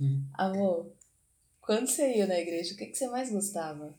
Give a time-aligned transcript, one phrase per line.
[0.00, 0.24] Hum.
[0.34, 0.92] Amor,
[1.60, 3.94] quando você ia na igreja, o que, que você mais gostava?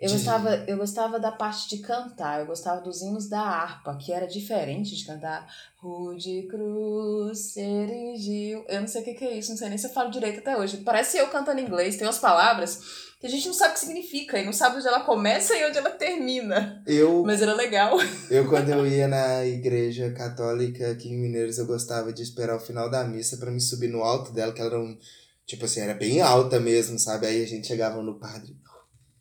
[0.00, 3.96] Eu De- gostava, eu gostava da parte de cantar, eu gostava dos hinos da harpa,
[3.96, 8.64] que era diferente de cantar Rude Cruz se erigiu.
[8.68, 10.40] Eu não sei o que, que é isso, não sei nem se eu falo direito
[10.40, 10.78] até hoje.
[10.78, 12.80] Parece eu cantando em inglês, tem umas palavras
[13.20, 15.64] que a gente não sabe o que significa e não sabe onde ela começa e
[15.68, 16.82] onde ela termina.
[16.84, 17.96] Eu, Mas era legal.
[18.28, 22.60] eu, quando eu ia na igreja católica aqui em Mineiros, eu gostava de esperar o
[22.60, 24.98] final da missa pra me subir no alto dela, que ela era um.
[25.46, 27.26] Tipo assim, era bem alta mesmo, sabe?
[27.26, 28.56] Aí a gente chegava no padre.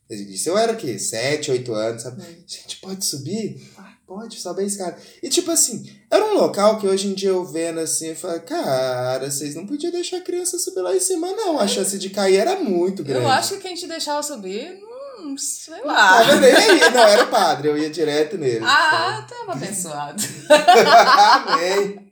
[0.09, 0.99] Disse, eu era o quê?
[0.99, 2.21] Sete, oito anos, sabe?
[2.45, 3.61] Gente, pode subir?
[3.77, 4.97] Ah, pode, sobe a escada.
[5.23, 8.41] E tipo assim, era um local que hoje em dia eu vendo assim, eu falo,
[8.41, 11.57] cara, vocês não podiam deixar a criança subir lá em cima, não.
[11.57, 13.23] A chance de cair era muito grande.
[13.23, 14.81] Eu acho que quem te deixava subir,
[15.21, 16.35] hum, sei lá.
[16.39, 16.91] nem aí.
[16.91, 18.65] Não, era o padre, eu ia direto nele.
[18.65, 20.21] Ah, tava abençoado.
[21.47, 22.11] Amém.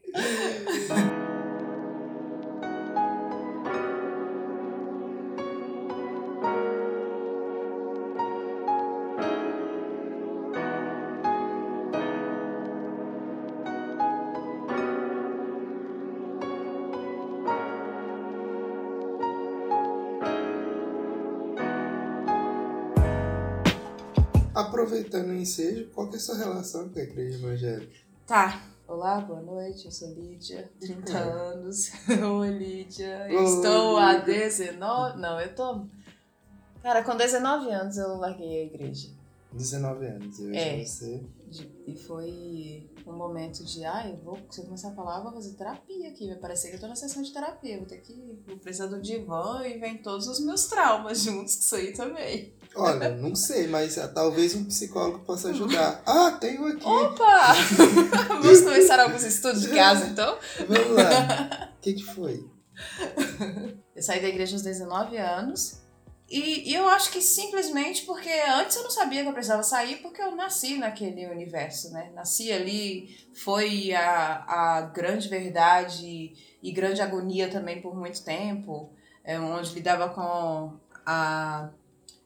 [25.09, 27.93] Aproveitando o ensejo, qual que é a sua relação com a igreja evangélica?
[28.27, 28.63] Tá.
[28.87, 31.91] Olá, boa noite, eu sou Lídia, 30 anos.
[32.07, 33.25] Oi, Lídia.
[33.27, 34.35] Oi, Estou há Lídia.
[34.35, 35.19] 19.
[35.19, 35.87] Não, eu tô.
[36.83, 39.09] Cara, com 19 anos eu larguei a igreja.
[39.51, 40.85] 19 anos, eu É.
[40.85, 41.23] você.
[41.87, 45.33] E foi um momento de, ah, eu vou, se eu começar a falar, eu vou
[45.33, 46.27] fazer terapia aqui.
[46.27, 47.79] Vai parecer que eu tô na sessão de terapia.
[47.79, 48.13] Vou ter que.
[48.45, 52.53] Vou precisar do divã e vem todos os meus traumas juntos com isso aí também.
[52.79, 56.01] Olha, não sei, mas ah, talvez um psicólogo possa ajudar.
[56.07, 56.85] Ah, tenho aqui.
[56.85, 57.53] Opa!
[58.41, 60.37] Vamos começar alguns estudos de casa, então?
[60.67, 61.71] Vamos lá.
[61.77, 62.45] O que, que foi?
[63.95, 65.81] Eu saí da igreja aos 19 anos.
[66.29, 69.97] E, e eu acho que simplesmente porque antes eu não sabia que eu precisava sair,
[69.97, 72.11] porque eu nasci naquele universo, né?
[72.13, 78.91] Nasci ali, foi a, a grande verdade e grande agonia também por muito tempo,
[79.23, 81.69] é, onde lidava com a,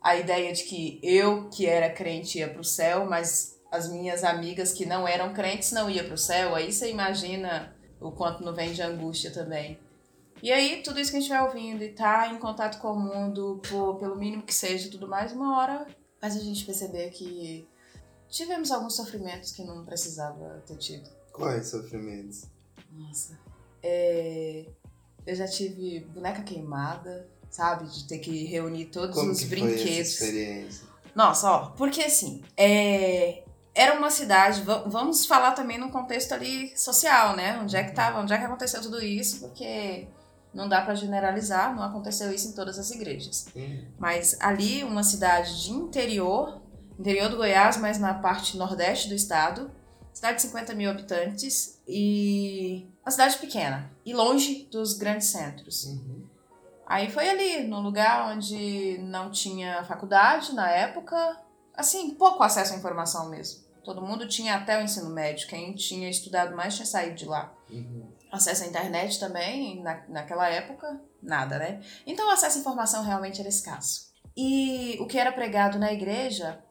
[0.03, 4.23] a ideia de que eu, que era crente, ia para o céu, mas as minhas
[4.23, 6.53] amigas que não eram crentes não iam para o céu.
[6.53, 9.79] Aí você imagina o quanto não vem de angústia também.
[10.43, 12.99] E aí, tudo isso que a gente vai ouvindo e tá em contato com o
[12.99, 15.87] mundo, por, pelo mínimo que seja tudo mais, uma hora
[16.19, 17.65] faz a gente perceber que
[18.27, 21.09] tivemos alguns sofrimentos que não precisava ter tido.
[21.31, 22.43] Quais sofrimentos?
[22.91, 23.39] Nossa.
[23.81, 24.65] É,
[25.25, 27.85] eu já tive boneca queimada, sabe?
[27.85, 29.87] De ter que reunir todos Como os brinquedos.
[30.13, 30.83] experiência?
[31.15, 33.43] Nossa, ó, porque assim, é,
[33.75, 37.59] era uma cidade, va- vamos falar também num contexto ali social, né?
[37.61, 40.07] Onde é que tava, onde é que aconteceu tudo isso, porque
[40.53, 43.47] não dá pra generalizar, não aconteceu isso em todas as igrejas.
[43.55, 46.61] Hum, Mas ali, uma cidade de interior,
[46.99, 49.69] interior do Goiás, mas na parte nordeste do estado,
[50.11, 55.85] cidade de 50 mil habitantes e uma cidade pequena e longe dos grandes centros.
[55.85, 56.23] uhum.
[56.93, 61.17] Aí foi ali, num lugar onde não tinha faculdade na época,
[61.73, 63.63] assim, pouco acesso à informação mesmo.
[63.83, 67.51] Todo mundo tinha até o ensino médio, quem tinha estudado mais tinha saído de lá.
[67.67, 68.13] Uhum.
[68.31, 71.81] Acesso à internet também, na, naquela época, nada, né?
[72.05, 74.13] Então o acesso à informação realmente era escasso.
[74.37, 76.63] E o que era pregado na igreja,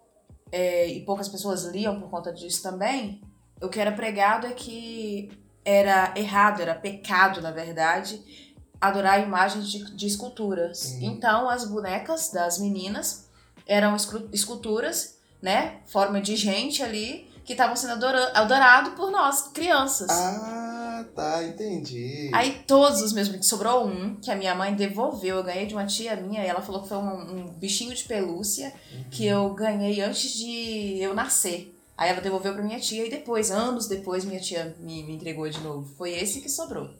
[0.52, 3.20] é, e poucas pessoas liam por conta disso também,
[3.60, 8.51] o que era pregado é que era errado, era pecado, na verdade,
[8.82, 10.92] adorar imagens de, de esculturas.
[10.94, 11.02] Uhum.
[11.12, 13.28] Então as bonecas das meninas
[13.66, 13.94] eram
[14.32, 15.76] esculturas, né?
[15.86, 20.08] Forma de gente ali, que estavam sendo adora- adorado por nós, crianças.
[20.10, 22.28] Ah, tá, entendi.
[22.32, 25.36] Aí todos os meus brinquedos, sobrou um que a minha mãe devolveu.
[25.36, 28.04] Eu ganhei de uma tia minha e ela falou que foi um, um bichinho de
[28.04, 28.72] pelúcia
[29.10, 31.72] que eu ganhei antes de eu nascer.
[31.96, 35.48] Aí ela devolveu pra minha tia e depois, anos depois, minha tia me, me entregou
[35.48, 35.88] de novo.
[35.96, 36.90] Foi esse que sobrou.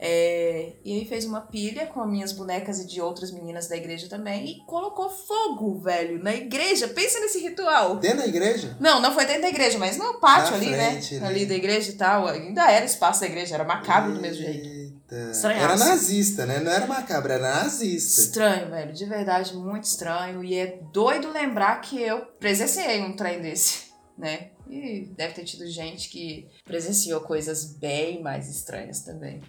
[0.00, 3.76] É, e aí fez uma pilha com as minhas bonecas e de outras meninas da
[3.76, 6.86] igreja também e colocou fogo, velho, na igreja.
[6.86, 7.96] Pensa nesse ritual.
[7.96, 8.76] Dentro da igreja?
[8.78, 11.20] Não, não foi dentro da igreja, mas no pátio Na ali, frente, né?
[11.20, 11.26] né?
[11.26, 12.28] Ali da igreja e tal.
[12.28, 14.68] Ainda era espaço da igreja, era macabro do mesmo jeito.
[14.68, 15.30] Eita.
[15.32, 15.64] Estranhaço.
[15.64, 16.60] Era nazista, né?
[16.60, 18.20] Não era macabra, era nazista.
[18.20, 18.92] Estranho, velho.
[18.92, 20.44] De verdade, muito estranho.
[20.44, 23.86] E é doido lembrar que eu presenciei um trem desse,
[24.16, 24.50] né?
[24.70, 29.40] E deve ter tido gente que presenciou coisas bem mais estranhas também.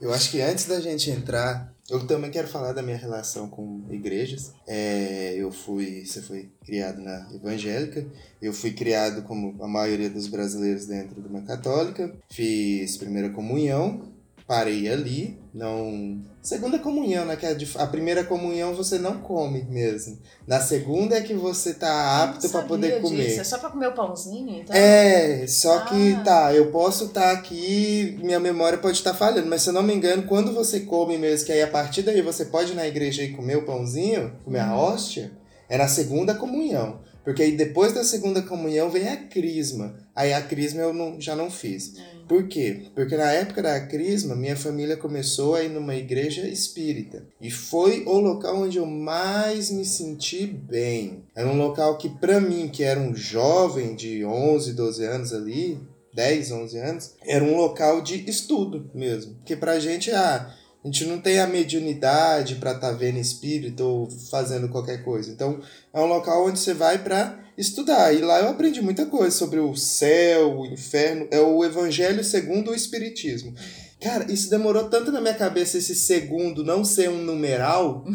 [0.00, 3.84] Eu acho que antes da gente entrar, eu também quero falar da minha relação com
[3.90, 4.52] igrejas.
[4.66, 8.06] É, eu fui, você foi criado na evangélica,
[8.40, 14.15] eu fui criado como a maioria dos brasileiros dentro de uma católica, fiz primeira comunhão
[14.46, 16.22] parei ali, não.
[16.40, 17.34] Segunda comunhão, né?
[17.34, 20.16] Que é a primeira comunhão você não come mesmo.
[20.46, 23.26] Na segunda é que você tá apto para poder comer.
[23.26, 23.40] Disso.
[23.40, 24.76] É só para comer o pãozinho, então?
[24.76, 25.80] É, só ah.
[25.86, 29.70] que tá, eu posso estar tá aqui, minha memória pode estar tá falhando, mas se
[29.70, 32.72] eu não me engano, quando você come mesmo, que aí a partir daí você pode
[32.72, 34.78] ir na igreja e comer o pãozinho, comer a uhum.
[34.78, 35.32] hóstia,
[35.68, 37.00] é na segunda comunhão.
[37.26, 39.96] Porque aí depois da segunda comunhão vem a crisma.
[40.14, 41.94] Aí a crisma eu não, já não fiz.
[41.96, 42.24] Hum.
[42.28, 42.84] Por quê?
[42.94, 47.26] Porque na época da crisma, minha família começou a ir numa igreja espírita.
[47.40, 51.24] E foi o local onde eu mais me senti bem.
[51.34, 55.80] Era um local que, para mim, que era um jovem de 11, 12 anos ali,
[56.14, 59.34] 10, 11 anos, era um local de estudo mesmo.
[59.34, 60.54] Porque pra gente, ah,
[60.86, 65.32] a gente não tem a mediunidade para estar tá vendo espírito ou fazendo qualquer coisa.
[65.32, 65.60] Então,
[65.92, 68.12] é um local onde você vai para estudar.
[68.12, 71.26] E lá eu aprendi muita coisa sobre o céu, o inferno.
[71.32, 73.52] É o Evangelho segundo o Espiritismo.
[74.00, 78.04] Cara, isso demorou tanto na minha cabeça esse segundo não ser um numeral.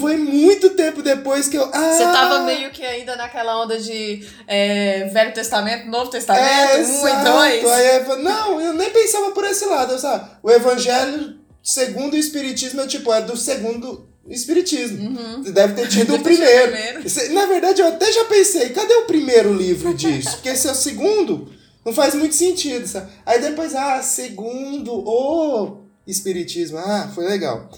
[0.00, 1.68] Foi muito tempo depois que eu.
[1.72, 1.92] Ah!
[1.92, 7.08] Você tava meio que ainda naquela onda de é, Velho Testamento, Novo Testamento, é, um
[7.08, 7.64] e dois.
[7.66, 9.94] Aí eu, não, eu nem pensava por esse lado.
[9.94, 10.30] Eu, sabe?
[10.40, 15.08] O Evangelho segundo o Espiritismo é tipo, é do segundo Espiritismo.
[15.08, 15.42] Uhum.
[15.42, 16.72] Deve ter tido o primeiro.
[16.72, 17.34] primeiro.
[17.34, 20.32] Na verdade, eu até já pensei, cadê o primeiro livro disso?
[20.36, 21.50] Porque esse é o segundo.
[21.84, 23.10] Não faz muito sentido, sabe?
[23.24, 26.78] Aí depois, ah, segundo o Espiritismo.
[26.78, 27.68] Ah, foi legal.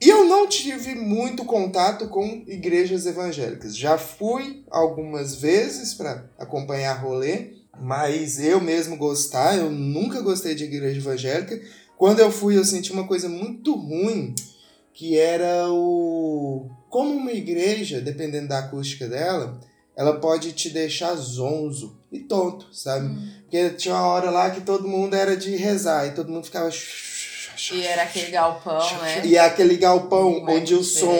[0.00, 3.76] E eu não tive muito contato com igrejas evangélicas.
[3.76, 10.64] Já fui algumas vezes para acompanhar rolê, mas eu mesmo gostar, eu nunca gostei de
[10.64, 11.60] igreja evangélica.
[11.96, 14.34] Quando eu fui, eu senti uma coisa muito ruim,
[14.92, 16.68] que era o.
[16.90, 19.60] Como uma igreja, dependendo da acústica dela,
[19.96, 23.06] ela pode te deixar zonzo e tonto, sabe?
[23.06, 23.28] Hum.
[23.42, 26.70] Porque tinha uma hora lá que todo mundo era de rezar e todo mundo ficava.
[27.72, 29.26] E era aquele galpão, né?
[29.26, 31.16] E é aquele galpão onde o som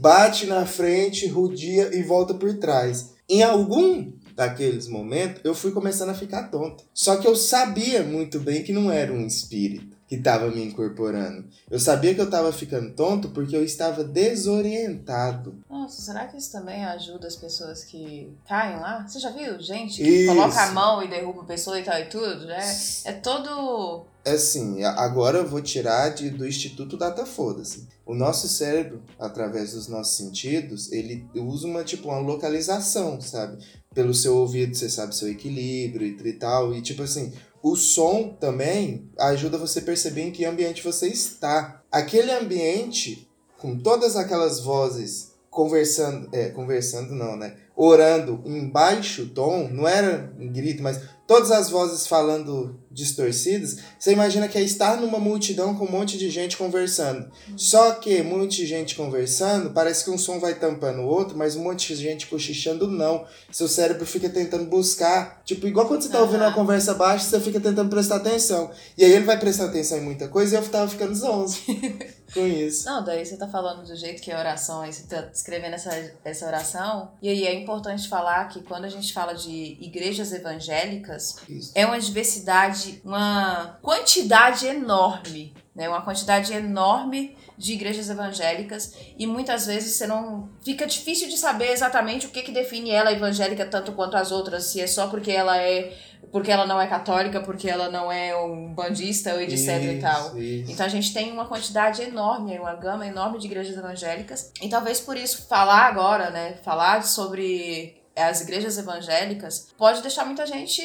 [0.00, 3.14] bate na frente, rodia e volta por trás.
[3.28, 6.84] Em algum daqueles momentos, eu fui começando a ficar tonto.
[6.94, 11.44] Só que eu sabia muito bem que não era um espírito que estava me incorporando.
[11.70, 15.62] Eu sabia que eu estava ficando tonto porque eu estava desorientado.
[15.68, 19.06] Nossa, será que isso também ajuda as pessoas que caem lá?
[19.06, 20.34] Você já viu gente que isso.
[20.34, 22.60] coloca a mão e derruba a pessoa e tal e tudo, né?
[23.04, 27.88] É todo é assim, agora eu vou tirar de, do Instituto Data Foda-se.
[28.04, 33.64] O nosso cérebro, através dos nossos sentidos, ele usa uma, tipo, uma localização, sabe?
[33.94, 36.74] Pelo seu ouvido, você sabe seu equilíbrio e tal.
[36.74, 37.32] E, tipo assim,
[37.70, 41.82] o som também ajuda você a perceber em que ambiente você está.
[41.90, 43.28] Aquele ambiente,
[43.58, 45.27] com todas aquelas vozes
[45.58, 47.56] conversando, é, conversando não, né?
[47.74, 54.12] Orando em baixo tom, não era em grito, mas todas as vozes falando distorcidas, você
[54.12, 57.28] imagina que é estar numa multidão com um monte de gente conversando.
[57.56, 61.36] Só que um monte de gente conversando, parece que um som vai tampando o outro,
[61.36, 63.26] mas um monte de gente cochichando não.
[63.50, 67.40] Seu cérebro fica tentando buscar, tipo, igual quando você tá ouvindo uma conversa baixa, você
[67.40, 68.70] fica tentando prestar atenção.
[68.96, 71.58] E aí ele vai prestar atenção em muita coisa e eu tava ficando zonzo
[72.32, 72.86] com isso.
[72.86, 75.90] Não, daí você tá falando do jeito que é oração, aí você tá escrevendo essa,
[76.24, 81.36] essa oração, e aí é importante falar que quando a gente fala de igrejas evangélicas,
[81.48, 81.72] isso.
[81.74, 85.88] é uma diversidade, uma quantidade enorme, né?
[85.88, 91.72] Uma quantidade enorme de igrejas evangélicas e muitas vezes você não fica difícil de saber
[91.72, 95.32] exatamente o que que define ela evangélica tanto quanto as outras, se é só porque
[95.32, 95.92] ela é
[96.30, 100.38] porque ela não é católica, porque ela não é um bandista, etc isso, e tal.
[100.38, 100.72] Isso.
[100.72, 104.52] Então a gente tem uma quantidade enorme, uma gama enorme de igrejas evangélicas.
[104.60, 110.46] E talvez por isso falar agora, né, falar sobre as igrejas evangélicas, pode deixar muita
[110.46, 110.82] gente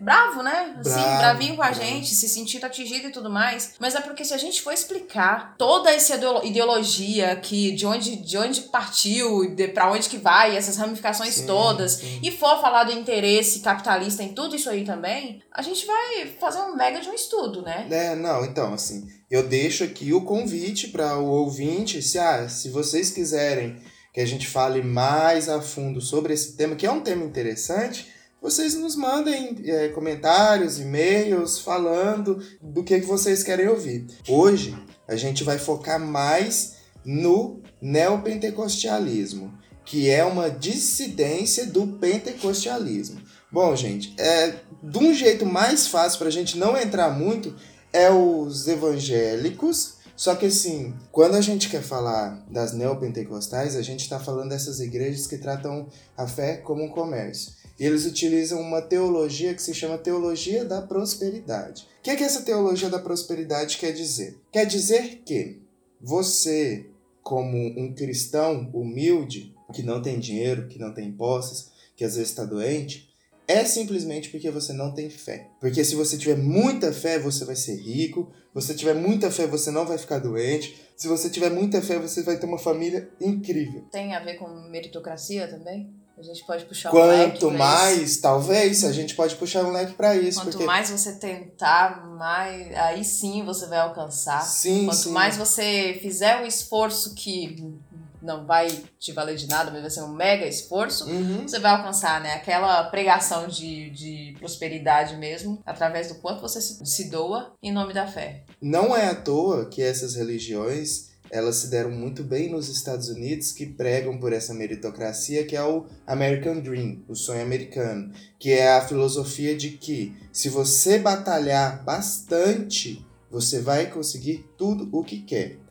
[0.00, 0.74] bravo, né?
[0.78, 1.80] Assim, bravo, bravinho com a bravo.
[1.80, 3.74] gente, se sentindo atingido e tudo mais.
[3.78, 8.36] Mas é porque se a gente for explicar toda essa ideologia que de onde, de
[8.36, 12.20] onde partiu, de para onde que vai, essas ramificações sim, todas, sim.
[12.22, 16.60] e for falar do interesse capitalista em tudo isso aí também, a gente vai fazer
[16.60, 17.86] um mega de um estudo, né?
[17.90, 22.70] É, não, então, assim, eu deixo aqui o convite para o ouvinte, se, ah, se
[22.70, 23.76] vocês quiserem
[24.12, 28.08] que a gente fale mais a fundo sobre esse tema, que é um tema interessante,
[28.40, 34.06] vocês nos mandem é, comentários, e-mails falando do que, que vocês querem ouvir.
[34.28, 34.76] Hoje
[35.08, 43.20] a gente vai focar mais no neopentecostalismo, que é uma dissidência do pentecostalismo.
[43.50, 47.54] Bom, gente, é, de um jeito mais fácil para a gente não entrar muito
[47.92, 54.02] é os evangélicos só que assim, quando a gente quer falar das neopentecostais, a gente
[54.02, 57.54] está falando dessas igrejas que tratam a fé como um comércio.
[57.76, 61.88] e eles utilizam uma teologia que se chama teologia da prosperidade.
[61.98, 64.38] O que é que essa teologia da prosperidade quer dizer?
[64.52, 65.60] Quer dizer que
[66.00, 66.86] você,
[67.20, 72.30] como um cristão humilde, que não tem dinheiro, que não tem posses, que às vezes
[72.30, 73.11] está doente,
[73.52, 75.48] é simplesmente porque você não tem fé.
[75.60, 78.30] Porque se você tiver muita fé, você vai ser rico.
[78.48, 80.80] Se você tiver muita fé, você não vai ficar doente.
[80.96, 83.84] Se você tiver muita fé, você vai ter uma família incrível.
[83.90, 85.92] Tem a ver com meritocracia também?
[86.16, 87.40] A gente pode puxar Quanto um leque.
[87.40, 90.40] Quanto mais, talvez, a gente pode puxar um leque para isso.
[90.40, 90.64] Quanto porque...
[90.64, 94.42] mais você tentar, mais aí sim você vai alcançar.
[94.42, 95.10] Sim, Quanto sim.
[95.10, 97.74] mais você fizer o esforço que
[98.22, 101.42] não vai te valer de nada, mas vai ser um mega esforço, uhum.
[101.46, 102.34] você vai alcançar, né?
[102.34, 107.92] Aquela pregação de, de prosperidade mesmo, através do quanto você se, se doa em nome
[107.92, 108.44] da fé.
[108.60, 113.52] Não é à toa que essas religiões elas se deram muito bem nos Estados Unidos,
[113.52, 118.70] que pregam por essa meritocracia, que é o American Dream, o sonho americano, que é
[118.70, 125.61] a filosofia de que se você batalhar bastante, você vai conseguir tudo o que quer.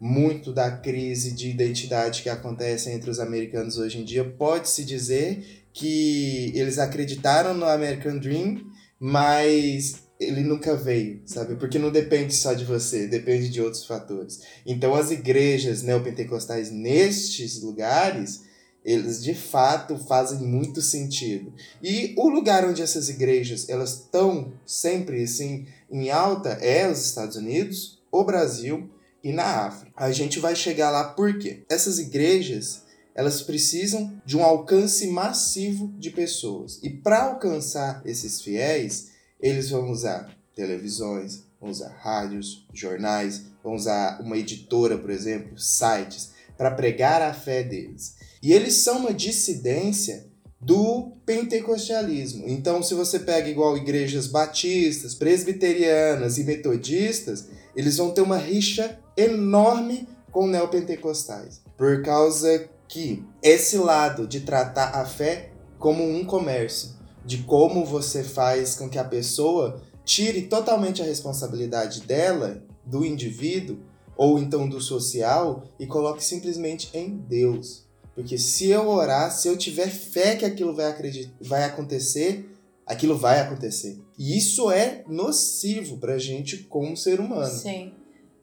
[0.00, 5.66] Muito da crise de identidade que acontece entre os americanos hoje em dia pode-se dizer
[5.72, 8.64] que eles acreditaram no American Dream,
[8.98, 11.56] mas ele nunca veio, sabe?
[11.56, 14.40] Porque não depende só de você, depende de outros fatores.
[14.66, 18.42] Então as igrejas neopentecostais nestes lugares,
[18.84, 21.52] eles de fato fazem muito sentido.
[21.82, 27.36] E o lugar onde essas igrejas, elas estão sempre assim em alta é os Estados
[27.36, 28.90] Unidos, o Brasil
[29.22, 29.92] e na África.
[29.96, 31.64] A gente vai chegar lá por quê?
[31.68, 32.82] Essas igrejas,
[33.14, 36.78] elas precisam de um alcance massivo de pessoas.
[36.82, 39.10] E para alcançar esses fiéis,
[39.40, 46.30] eles vão usar televisões, vão usar rádios, jornais, vão usar uma editora, por exemplo, sites,
[46.56, 48.16] para pregar a fé deles.
[48.42, 50.26] E eles são uma dissidência
[50.60, 52.44] do pentecostalismo.
[52.48, 57.46] Então, se você pega igual igrejas batistas, presbiterianas e metodistas,
[57.78, 64.96] eles vão ter uma rixa enorme com neopentecostais, por causa que esse lado de tratar
[64.96, 71.00] a fé como um comércio de como você faz com que a pessoa tire totalmente
[71.02, 73.78] a responsabilidade dela, do indivíduo,
[74.16, 77.86] ou então do social, e coloque simplesmente em Deus.
[78.12, 80.92] Porque se eu orar, se eu tiver fé que aquilo vai,
[81.40, 82.50] vai acontecer,
[82.84, 84.00] aquilo vai acontecer.
[84.18, 87.46] E isso é nocivo pra gente como ser humano.
[87.46, 87.94] Sim.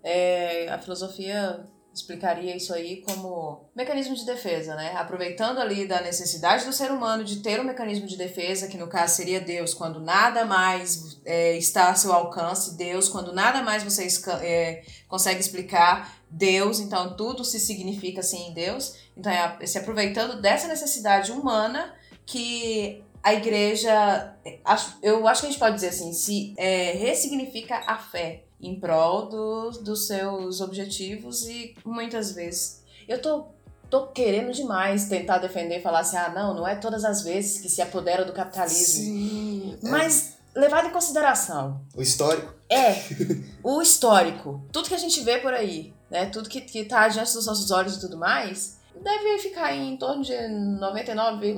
[0.01, 4.93] É, a filosofia explicaria isso aí como mecanismo de defesa, né?
[4.97, 8.87] Aproveitando ali da necessidade do ser humano de ter um mecanismo de defesa, que no
[8.87, 13.81] caso seria Deus, quando nada mais é, está a seu alcance, Deus, quando nada mais
[13.81, 14.07] você
[14.41, 18.95] é, consegue explicar, Deus, então tudo se significa assim em Deus.
[19.15, 24.35] Então é se aproveitando dessa necessidade humana que a igreja,
[25.01, 29.25] eu acho que a gente pode dizer assim, se é, ressignifica a fé em prol
[29.27, 33.47] do, dos seus objetivos e muitas vezes eu tô
[33.89, 37.59] tô querendo demais tentar defender e falar assim, ah, não, não é todas as vezes
[37.59, 39.03] que se apodera do capitalismo.
[39.03, 40.59] Sim, Mas é.
[40.59, 41.81] levado em consideração.
[41.95, 42.53] O histórico?
[42.69, 42.95] É,
[43.63, 44.63] o histórico.
[44.71, 46.27] Tudo que a gente vê por aí, né?
[46.27, 50.23] Tudo que, que tá diante dos nossos olhos e tudo mais, deve ficar em torno
[50.23, 51.55] de 99,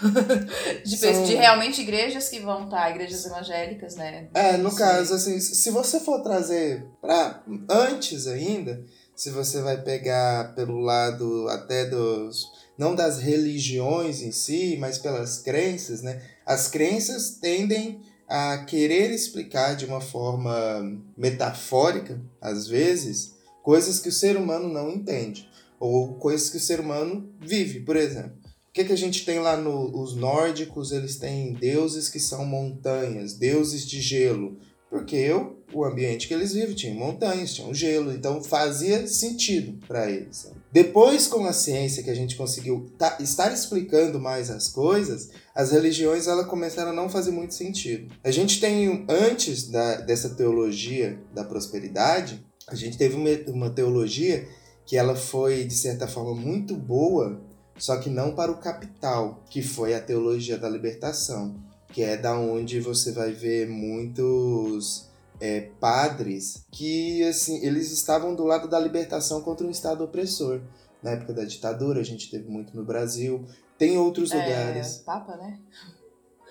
[0.84, 1.24] de, São...
[1.24, 4.28] de realmente igrejas que vão estar, tá, igrejas evangélicas, né?
[4.34, 4.76] É, no Sim.
[4.76, 8.84] caso, assim, se você for trazer para antes ainda,
[9.14, 15.38] se você vai pegar pelo lado até dos não das religiões em si, mas pelas
[15.38, 16.20] crenças, né?
[16.44, 24.12] As crenças tendem a querer explicar de uma forma metafórica, às vezes, coisas que o
[24.12, 25.48] ser humano não entende
[25.82, 28.41] ou coisas que o ser humano vive, por exemplo.
[28.72, 30.92] O que, que a gente tem lá nos no, nórdicos?
[30.92, 34.56] Eles têm deuses que são montanhas, deuses de gelo.
[34.88, 39.78] Porque eu, o ambiente que eles vivem tinha montanhas, tinha um gelo, então fazia sentido
[39.86, 40.50] para eles.
[40.72, 46.26] Depois, com a ciência que a gente conseguiu estar explicando mais as coisas, as religiões
[46.26, 48.10] ela começaram a não fazer muito sentido.
[48.24, 54.48] A gente tem, antes da, dessa teologia da prosperidade, a gente teve uma, uma teologia
[54.86, 59.62] que ela foi, de certa forma, muito boa só que não para o capital, que
[59.62, 61.56] foi a teologia da libertação,
[61.88, 65.08] que é da onde você vai ver muitos
[65.40, 70.60] é, padres que assim eles estavam do lado da libertação contra um estado opressor.
[71.02, 73.44] Na época da ditadura, a gente teve muito no Brasil,
[73.76, 74.98] tem outros é, lugares.
[74.98, 75.58] Papa, né?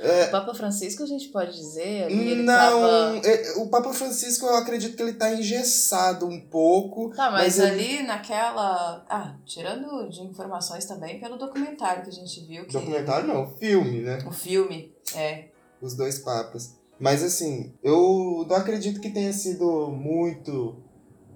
[0.02, 0.26] É...
[0.26, 2.10] O Papa Francisco, a gente pode dizer?
[2.10, 3.22] não, tava...
[3.24, 7.12] É, o Papa Francisco eu acredito que ele tá engessado um pouco.
[7.16, 8.04] Tá, mas, mas ali ele...
[8.04, 9.06] naquela.
[9.08, 12.66] Ah, tirando de informações também pelo documentário que a gente viu.
[12.66, 12.74] Que...
[12.74, 14.24] Documentário não, filme, né?
[14.26, 15.50] O filme, é.
[15.80, 16.76] Os dois papas.
[17.00, 20.84] Mas assim, eu não acredito que tenha sido muito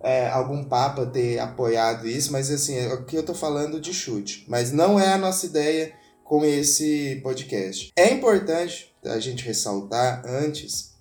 [0.04, 4.46] é, algum papa ter apoiado isso, mas assim, aqui eu tô falando de chute.
[4.48, 5.94] Mas não é a nossa ideia
[6.26, 7.94] com esse podcast.
[7.96, 10.96] É importante a gente ressaltar antes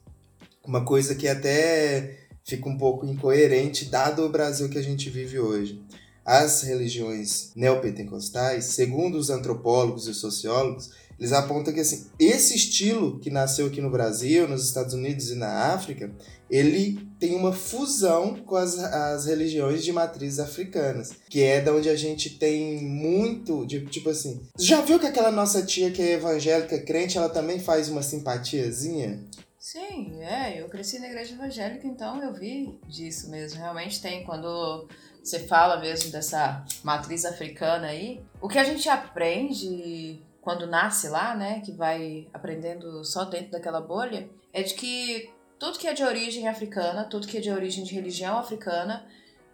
[0.62, 5.40] uma coisa que até fica um pouco incoerente dado o Brasil que a gente vive
[5.40, 5.82] hoje.
[6.24, 13.30] As religiões neopentecostais, segundo os antropólogos e sociólogos, eles apontam que assim, esse estilo que
[13.30, 16.12] nasceu aqui no Brasil, nos Estados Unidos e na África,
[16.50, 21.88] ele tem uma fusão com as, as religiões de matrizes africanas, que é da onde
[21.88, 26.12] a gente tem muito, de, tipo assim, já viu que aquela nossa tia que é
[26.12, 29.24] evangélica crente, ela também faz uma simpatiazinha?
[29.58, 33.58] Sim, é, eu cresci na igreja evangélica, então eu vi disso mesmo.
[33.58, 34.86] Realmente tem quando
[35.22, 41.34] você fala mesmo dessa matriz africana aí, o que a gente aprende quando nasce lá,
[41.34, 46.02] né, que vai aprendendo só dentro daquela bolha, é de que tudo que é de
[46.02, 49.06] origem africana, tudo que é de origem de religião africana,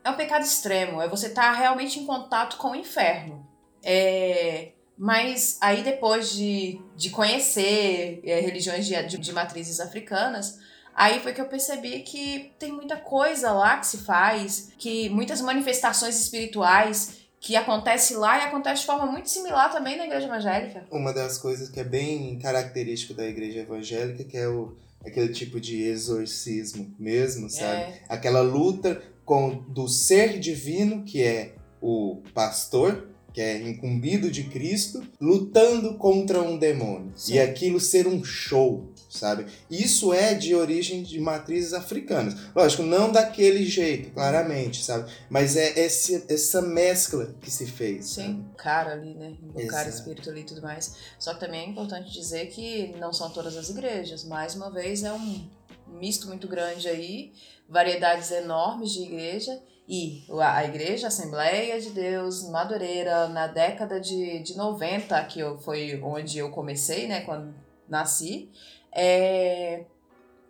[0.05, 1.01] é um pecado extremo.
[1.01, 3.47] É você estar tá realmente em contato com o inferno.
[3.83, 10.59] É, mas aí depois de, de conhecer é, religiões de, de, de matrizes africanas,
[10.95, 15.41] Aí foi que eu percebi que tem muita coisa lá que se faz, que muitas
[15.41, 20.85] manifestações espirituais que acontece lá e acontece de forma muito similar também na igreja evangélica.
[20.91, 25.61] Uma das coisas que é bem característico da igreja evangélica que é o aquele tipo
[25.61, 27.83] de exorcismo mesmo, sabe?
[27.83, 28.03] É.
[28.09, 35.03] Aquela luta com do ser divino que é o pastor que é incumbido de Cristo,
[35.21, 37.13] lutando contra um demônio.
[37.15, 37.35] Sim.
[37.35, 39.47] E aquilo ser um show, sabe?
[39.69, 42.35] Isso é de origem de matrizes africanas.
[42.55, 45.11] Lógico, não daquele jeito, claramente, sabe?
[45.29, 48.07] Mas é esse, essa mescla que se fez.
[48.07, 49.35] Sim, o cara ali, né?
[49.53, 50.95] O cara espírito ali e tudo mais.
[51.19, 54.25] Só que também é importante dizer que não são todas as igrejas.
[54.25, 55.49] Mais uma vez, é um
[55.89, 57.33] misto muito grande aí,
[57.69, 59.61] variedades enormes de igreja
[59.93, 66.01] e a Igreja Assembleia de Deus Madureira, na década de, de 90, que eu, foi
[66.01, 67.53] onde eu comecei, né, quando
[67.89, 68.49] nasci,
[68.93, 69.85] é,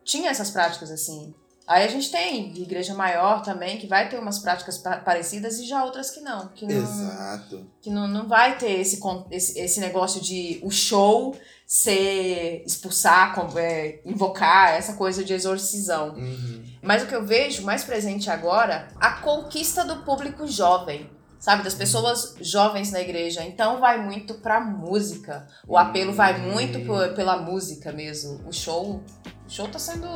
[0.05, 1.35] tinha essas práticas assim.
[1.70, 5.85] Aí a gente tem igreja maior também, que vai ter umas práticas parecidas e já
[5.85, 6.48] outras que não.
[6.48, 7.64] Que não Exato.
[7.81, 9.00] Que não, não vai ter esse,
[9.31, 16.14] esse, esse negócio de o show ser expulsar, é, invocar essa coisa de exorcisão.
[16.14, 16.64] Uhum.
[16.83, 21.09] Mas o que eu vejo mais presente agora, a conquista do público jovem.
[21.40, 23.42] Sabe, das pessoas jovens na igreja.
[23.42, 25.46] Então vai muito pra música.
[25.66, 26.79] O apelo vai muito
[27.16, 28.46] pela música mesmo.
[28.46, 29.03] O show.
[29.46, 30.07] O show tá sendo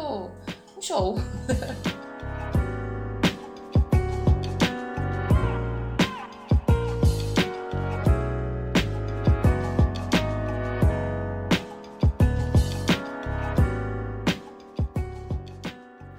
[0.76, 1.16] um show.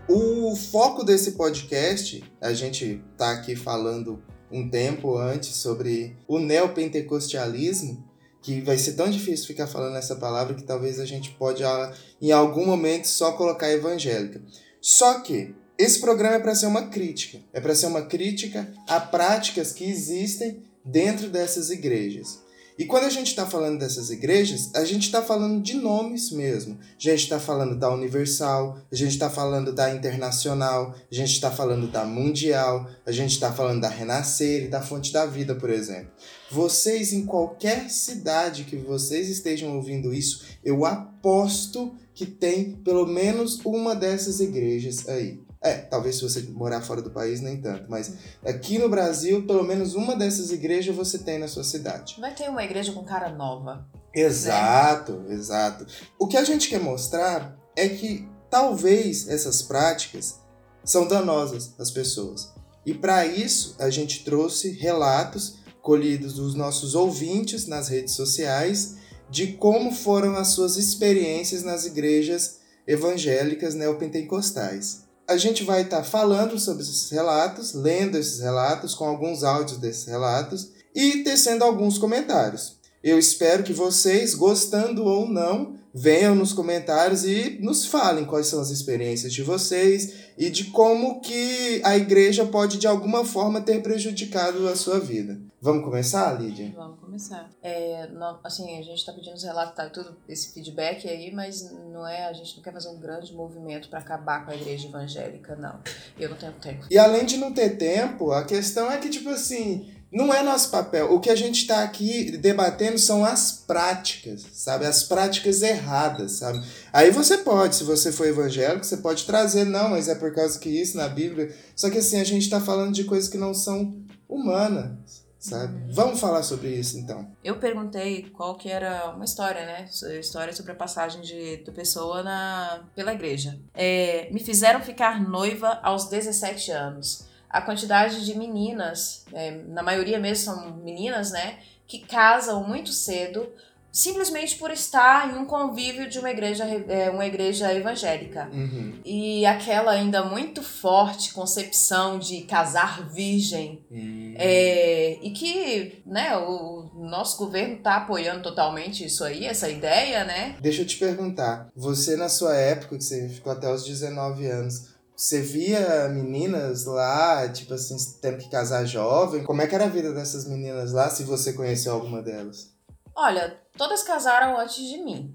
[0.08, 4.24] O foco desse podcast, a gente tá aqui falando
[4.56, 8.02] um tempo antes sobre o neopentecostalismo,
[8.42, 11.94] que vai ser tão difícil ficar falando essa palavra que talvez a gente pode ah,
[12.22, 14.42] em algum momento só colocar evangélica.
[14.80, 19.00] Só que esse programa é para ser uma crítica, é para ser uma crítica a
[19.00, 22.45] práticas que existem dentro dessas igrejas.
[22.78, 26.78] E quando a gente está falando dessas igrejas, a gente está falando de nomes mesmo.
[26.82, 31.50] A gente está falando da Universal, a gente está falando da Internacional, a gente está
[31.50, 35.70] falando da Mundial, a gente está falando da Renascer e da Fonte da Vida, por
[35.70, 36.12] exemplo.
[36.52, 43.62] Vocês, em qualquer cidade que vocês estejam ouvindo isso, eu aposto que tem pelo menos
[43.64, 45.45] uma dessas igrejas aí.
[45.66, 47.90] É, talvez se você morar fora do país, nem tanto.
[47.90, 48.14] Mas
[48.46, 52.18] aqui no Brasil, pelo menos uma dessas igrejas você tem na sua cidade.
[52.20, 53.84] Vai ter uma igreja com cara nova.
[54.14, 55.34] Exato, né?
[55.34, 55.88] exato.
[56.20, 60.40] O que a gente quer mostrar é que talvez essas práticas
[60.84, 62.54] são danosas às pessoas.
[62.86, 68.98] E para isso, a gente trouxe relatos colhidos dos nossos ouvintes nas redes sociais
[69.32, 76.04] de como foram as suas experiências nas igrejas evangélicas neopentecostais a gente vai estar tá
[76.04, 81.98] falando sobre esses relatos, lendo esses relatos, com alguns áudios desses relatos e tecendo alguns
[81.98, 82.78] comentários.
[83.04, 88.60] Eu espero que vocês, gostando ou não, venham nos comentários e nos falem quais são
[88.60, 93.82] as experiências de vocês e de como que a igreja pode de alguma forma ter
[93.82, 95.40] prejudicado a sua vida.
[95.62, 96.74] Vamos começar, Lídia?
[96.76, 97.50] Vamos começar.
[97.64, 101.72] É, não, assim, a gente está pedindo os relatos, tá, tudo esse feedback aí, mas
[101.72, 104.90] não é, a gente não quer fazer um grande movimento para acabar com a igreja
[104.90, 105.80] evangélica, não.
[106.20, 106.86] Eu não tenho tempo.
[106.92, 110.72] E além de não ter tempo, a questão é que, tipo assim, não é nosso
[110.72, 111.14] papel.
[111.14, 114.86] O que a gente está aqui debatendo são as práticas, sabe?
[114.86, 116.66] As práticas erradas, sabe?
[116.94, 120.58] Aí você pode, se você for evangélico, você pode trazer, não, mas é por causa
[120.58, 121.54] que isso na Bíblia.
[121.76, 123.94] Só que assim, a gente está falando de coisas que não são
[124.30, 124.94] humanas,
[125.38, 125.92] sabe?
[125.92, 127.28] Vamos falar sobre isso então.
[127.44, 129.86] Eu perguntei qual que era uma história, né?
[130.18, 133.60] História sobre a passagem de, de pessoa na, pela igreja.
[133.74, 140.20] É, me fizeram ficar noiva aos 17 anos a quantidade de meninas, é, na maioria
[140.20, 143.48] mesmo são meninas, né, que casam muito cedo
[143.96, 148.50] simplesmente por estar em um convívio de uma igreja, é, uma igreja evangélica.
[148.52, 149.00] Uhum.
[149.06, 153.86] E aquela ainda muito forte concepção de casar virgem.
[153.90, 154.34] Uhum.
[154.38, 160.58] É, e que né, o nosso governo está apoiando totalmente isso aí, essa ideia, né?
[160.60, 164.95] Deixa eu te perguntar, você na sua época, que você ficou até os 19 anos,
[165.16, 169.44] você via meninas lá, tipo assim, tendo que casar jovem?
[169.44, 172.74] Como é que era a vida dessas meninas lá, se você conheceu alguma delas?
[173.16, 175.34] Olha, todas casaram antes de mim.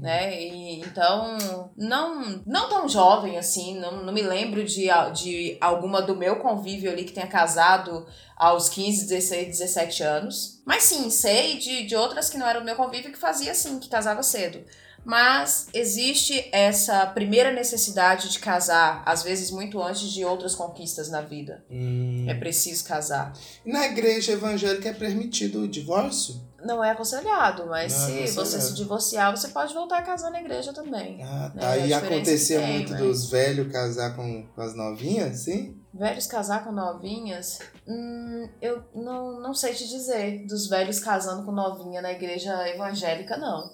[0.00, 0.42] Né?
[0.42, 1.38] E, então,
[1.76, 6.90] não, não tão jovem assim, não, não me lembro de, de alguma do meu convívio
[6.90, 10.62] ali que tenha casado aos 15, 16, 17 anos.
[10.66, 13.78] Mas sim, sei de, de outras que não eram do meu convívio que fazia assim,
[13.78, 14.64] que casava cedo.
[15.04, 21.20] Mas existe essa primeira necessidade de casar, às vezes muito antes de outras conquistas na
[21.20, 21.64] vida.
[21.70, 22.24] Hum.
[22.28, 23.32] É preciso casar.
[23.64, 26.40] Na igreja evangélica é permitido o divórcio?
[26.64, 30.30] Não é aconselhado, mas Não é se você se divorciar, você pode voltar a casar
[30.30, 31.22] na igreja também.
[31.22, 31.70] Ah, Né, tá.
[31.72, 35.78] a E acontecia tem, muito mas- dos velhos casar com, com as novinhas, sim?
[35.92, 37.58] Velhos casar com novinhas?
[37.86, 40.46] Hum, eu não, não sei te dizer.
[40.46, 43.70] Dos velhos casando com novinha na igreja evangélica, não.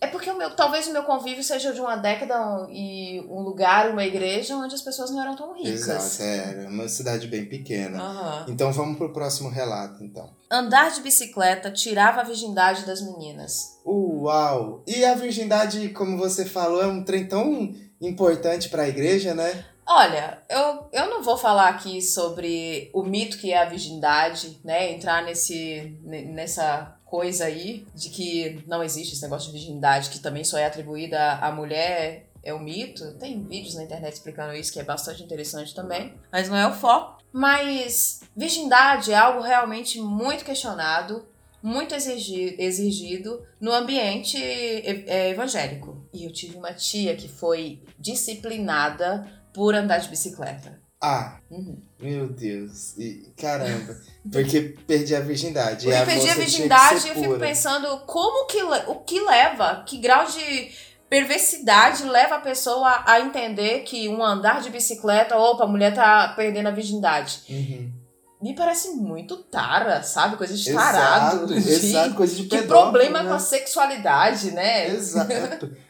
[0.00, 2.34] É porque o meu, talvez o meu convívio seja de uma década
[2.70, 5.88] e um lugar, uma igreja, onde as pessoas não eram tão ricas.
[5.88, 8.00] Exato, é, era uma cidade bem pequena.
[8.00, 8.46] Aham.
[8.48, 10.30] Então vamos pro próximo relato, então.
[10.50, 13.78] Andar de bicicleta tirava a virgindade das meninas.
[13.84, 14.84] Uau!
[14.86, 19.64] E a virgindade, como você falou, é um trem tão importante para a igreja, né?
[19.90, 24.92] Olha, eu, eu não vou falar aqui sobre o mito que é a virgindade, né?
[24.92, 30.18] Entrar nesse, ne- nessa coisa aí de que não existe esse negócio de virgindade, que
[30.18, 33.14] também só é atribuída à mulher, é um mito.
[33.18, 36.74] Tem vídeos na internet explicando isso, que é bastante interessante também, mas não é o
[36.74, 37.18] foco.
[37.32, 41.26] Mas virgindade é algo realmente muito questionado,
[41.62, 46.06] muito exigi- exigido no ambiente é, evangélico.
[46.12, 50.80] E eu tive uma tia que foi disciplinada por andar de bicicleta.
[51.00, 51.80] Ah, Uhum.
[52.00, 52.96] meu Deus.
[52.98, 53.96] E, caramba.
[54.30, 55.84] Porque perdi a virgindade.
[55.86, 59.20] Porque e a perdi a que virgindade ser eu fico pensando como que o que
[59.20, 60.70] leva, que grau de
[61.08, 66.32] perversidade leva a pessoa a entender que um andar de bicicleta, opa, a mulher tá
[66.36, 67.42] perdendo a virgindade.
[67.48, 67.92] Uhum.
[68.40, 70.36] Me parece muito tara, sabe?
[70.36, 71.52] Coisa de tarado.
[71.54, 73.28] Exato, exato, coisa de Que pedófilo, problema né?
[73.30, 74.88] com a sexualidade, né?
[74.88, 75.74] Exato.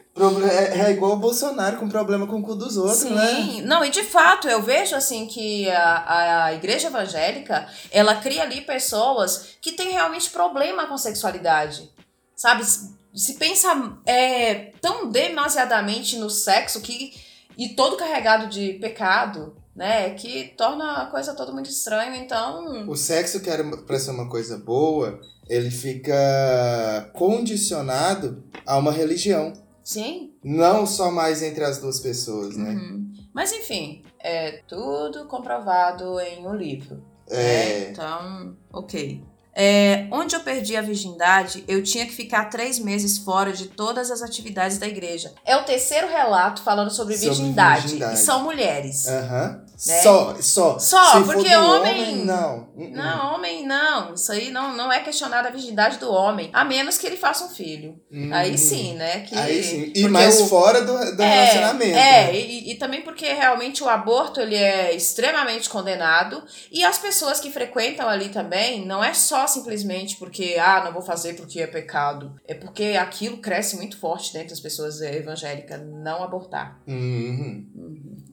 [0.51, 3.61] É, é igual o Bolsonaro com problema com o cu dos outros, Sim, né?
[3.65, 8.61] não, e de fato eu vejo assim que a, a igreja evangélica ela cria ali
[8.61, 11.89] pessoas que têm realmente problema com sexualidade,
[12.35, 12.63] sabe?
[12.65, 13.69] Se- Se pensa
[14.05, 17.11] é, tão demasiadamente no sexo que
[17.57, 20.11] e todo carregado de pecado, né?
[20.11, 22.15] Que torna a coisa toda muito estranha.
[22.17, 28.91] Então, O sexo que era pra ser uma coisa boa, ele fica condicionado a uma
[28.91, 29.53] religião.
[29.89, 30.33] Sim.
[30.43, 32.69] Não só mais entre as duas pessoas, né?
[32.71, 33.11] uhum.
[33.33, 37.03] Mas enfim, é tudo comprovado em um livro.
[37.29, 37.41] É.
[37.41, 39.23] É, então, ok.
[39.53, 44.11] É, onde eu perdi a virgindade, eu tinha que ficar três meses fora de todas
[44.11, 45.33] as atividades da igreja.
[45.43, 48.13] É o terceiro relato falando sobre, Sobre virgindade, virgindade.
[48.13, 49.07] E são mulheres.
[49.07, 49.65] Aham.
[49.87, 50.01] Né?
[50.01, 50.77] Só, só.
[50.79, 52.67] Só, Se porque do homem- não.
[52.75, 54.13] Não, homem não.
[54.13, 56.49] Isso aí não, não é questionada a virgindade do homem.
[56.51, 57.99] A menos que ele faça um filho.
[58.11, 58.29] Uhum.
[58.33, 59.21] Aí sim, né?
[59.21, 59.91] Que, Aí sim.
[59.95, 61.97] E mais o- fora do, do relacionamento.
[61.97, 62.35] É, né?
[62.35, 67.49] e, e também porque realmente o aborto ele é extremamente condenado e as pessoas que
[67.51, 72.35] frequentam ali também não é só simplesmente porque ah não vou fazer porque é pecado,
[72.47, 76.79] é porque aquilo cresce muito forte dentro das pessoas é, evangélicas não abortar.
[76.87, 77.65] Uhum.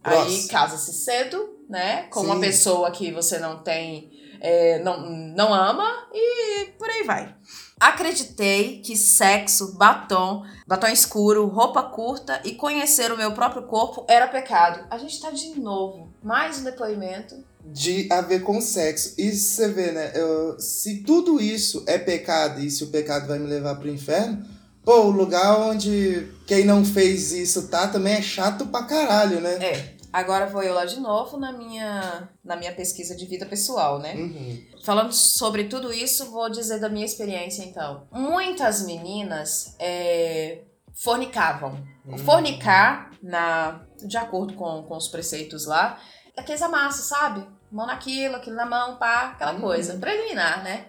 [0.02, 0.48] Aí Próximo.
[0.48, 2.40] casa-se cedo, né, com uma Sim.
[2.40, 7.34] pessoa que você não tem é, não, não ama e por aí vai.
[7.78, 14.26] Acreditei que sexo, batom, batom escuro, roupa curta e conhecer o meu próprio corpo era
[14.26, 14.86] pecado.
[14.90, 17.36] A gente tá de novo, mais um depoimento.
[17.64, 19.14] De a ver com sexo.
[19.18, 20.12] Isso você vê, né?
[20.14, 24.46] Eu, se tudo isso é pecado e se o pecado vai me levar pro inferno,
[24.86, 29.54] pô, o lugar onde quem não fez isso tá também é chato pra caralho, né?
[29.62, 29.96] É.
[30.12, 34.14] Agora vou eu lá de novo na minha, na minha pesquisa de vida pessoal, né?
[34.14, 34.64] Uhum.
[34.84, 38.06] Falando sobre tudo isso, vou dizer da minha experiência então.
[38.12, 40.60] Muitas meninas é,
[40.94, 41.84] fornicavam.
[42.06, 42.16] Hum.
[42.18, 45.98] Fornicar, na, de acordo com, com os preceitos lá,
[46.36, 47.44] é aqueles amassos, sabe?
[47.70, 49.60] Mão naquilo, aquilo na mão, pá, aquela Uhum.
[49.60, 49.94] coisa.
[49.98, 50.86] Preliminar, né?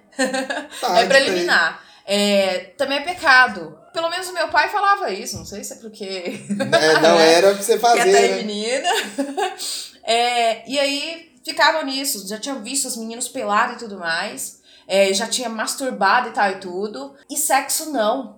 [0.80, 1.82] Tá, é preliminar.
[2.06, 3.78] É, também é pecado.
[3.98, 7.52] Pelo menos o meu pai falava isso, não sei se é porque É, não era
[7.52, 8.36] pra você que fazer, até né?
[8.44, 8.90] menina.
[10.04, 15.12] É, e aí ficavam nisso, já tinha visto os meninos pelados e tudo mais, é,
[15.14, 18.38] já tinha masturbado e tal e tudo, e sexo não.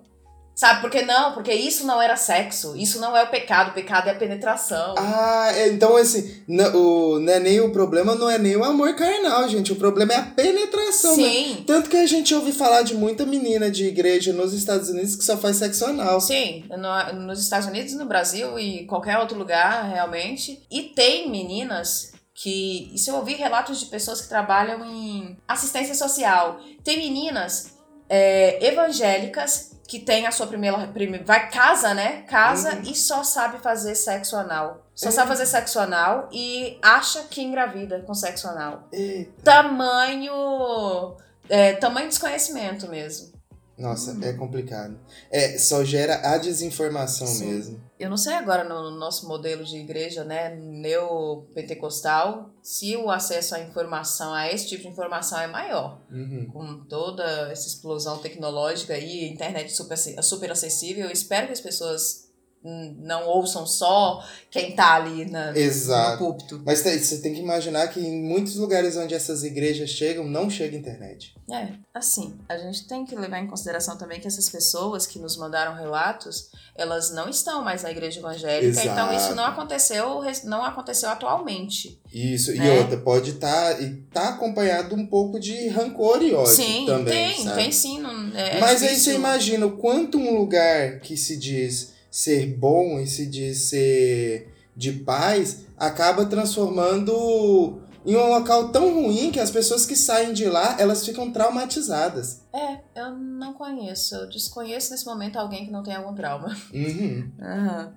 [0.60, 1.32] Sabe por que não?
[1.32, 4.94] Porque isso não era sexo, isso não é o pecado, o pecado é a penetração.
[4.98, 6.76] Ah, é, então assim, não,
[7.14, 9.72] o, não é nem o problema, não é nem o amor carnal, gente.
[9.72, 11.16] O problema é a penetração.
[11.16, 11.22] né?
[11.22, 15.16] Sim, Tanto que a gente ouve falar de muita menina de igreja nos Estados Unidos
[15.16, 16.20] que só faz sexo anal.
[16.20, 20.62] sim, no- nos Estados Unidos, no Brasil e qualquer outro lugar, realmente.
[20.70, 22.90] E tem meninas que.
[22.94, 26.60] Isso eu ouvi relatos de pessoas que trabalham em assistência social.
[26.84, 27.78] Tem meninas
[28.10, 30.86] é, evangélicas que tem a sua primeira.
[30.86, 32.22] prime- vai, casa, né?
[32.28, 32.82] Casa Uhum.
[32.82, 34.86] e só sabe fazer sexo anal.
[34.94, 35.10] Só É.
[35.10, 38.86] sabe fazer sexo anal e acha que engravida com sexo anal.
[38.92, 39.32] Eita.
[39.42, 41.16] Tamanho.
[41.48, 43.32] é, tamanho desconhecimento mesmo.
[43.76, 44.96] Nossa, é complicado.
[45.32, 47.46] É, só gera a desinformação Sim.
[47.52, 47.80] mesmo.
[48.00, 53.60] Eu não sei agora no nosso modelo de igreja, né, neopentecostal, se o acesso à
[53.60, 56.00] informação, a esse tipo de informação é maior.
[56.10, 56.48] Uhum.
[56.50, 62.29] Com toda essa explosão tecnológica e internet super, super acessível, eu espero que as pessoas
[62.62, 66.18] não ouçam só quem tá ali na, no Exato.
[66.18, 66.62] púlpito.
[66.64, 70.50] Mas tem- você tem que imaginar que em muitos lugares onde essas igrejas chegam, não
[70.50, 71.34] chega internet.
[71.50, 75.36] É, assim, a gente tem que levar em consideração também que essas pessoas que nos
[75.38, 79.50] mandaram relatos, elas não estão mais na igreja evangélica, então isso não Exato.
[79.52, 81.98] aconteceu, não aconteceu atualmente.
[82.12, 82.78] Isso, e Né?
[82.78, 87.44] outra, pode estar e tá acompanhado um pouco de rancor e ódio sim, também, tem,
[87.44, 87.62] sabe?
[87.62, 88.00] tem sim.
[88.00, 89.12] Não, é, é Mas aí difícil.
[89.12, 94.52] você imagina o quanto um lugar que se diz ser bom e se diz ser
[94.76, 100.46] de paz acaba transformando em um local tão ruim que as pessoas que saem de
[100.46, 102.42] lá, elas ficam traumatizadas.
[102.52, 104.14] É, eu não conheço.
[104.14, 106.56] Eu desconheço nesse momento alguém que não tem algum trauma.
[106.72, 107.30] Uhum.
[107.40, 107.94] Aham.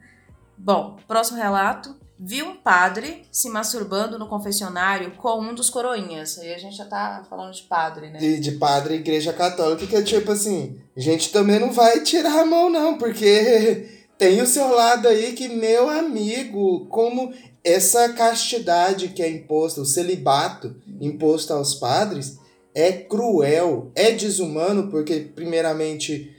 [0.58, 1.96] Bom, próximo relato.
[2.20, 6.38] Vi um padre se masturbando no confessionário com um dos coroinhas.
[6.38, 8.22] Aí a gente já tá falando de padre, né?
[8.22, 12.42] E de padre igreja católica, que é tipo assim, a gente também não vai tirar
[12.42, 19.10] a mão, não, porque tem o seu lado aí que, meu amigo, como essa castidade
[19.10, 22.38] que é imposta, o celibato imposto aos padres,
[22.76, 26.36] é cruel, é desumano, porque, primeiramente,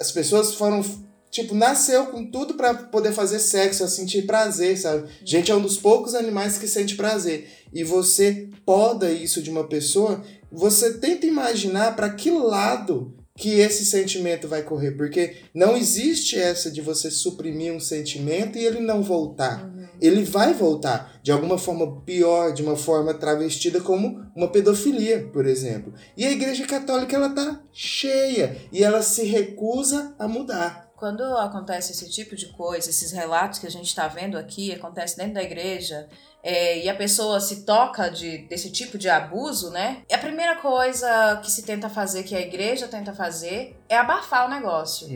[0.00, 0.84] as pessoas foram.
[1.30, 5.08] Tipo, nasceu com tudo pra poder fazer sexo, a sentir prazer, sabe?
[5.24, 7.48] Gente é um dos poucos animais que sente prazer.
[7.72, 13.86] E você poda isso de uma pessoa você tenta imaginar para que lado que esse
[13.86, 19.02] sentimento vai correr, porque não existe essa de você suprimir um sentimento e ele não
[19.02, 19.64] voltar.
[19.64, 19.88] Uhum.
[19.98, 25.46] Ele vai voltar de alguma forma pior, de uma forma travestida como uma pedofilia, por
[25.46, 25.94] exemplo.
[26.14, 30.90] E a Igreja Católica ela tá cheia e ela se recusa a mudar.
[30.94, 35.16] Quando acontece esse tipo de coisa, esses relatos que a gente está vendo aqui, acontece
[35.16, 36.06] dentro da igreja,
[36.42, 40.02] é, e a pessoa se toca de, desse tipo de abuso, né?
[40.12, 44.50] A primeira coisa que se tenta fazer, que a igreja tenta fazer, é abafar o
[44.50, 45.06] negócio.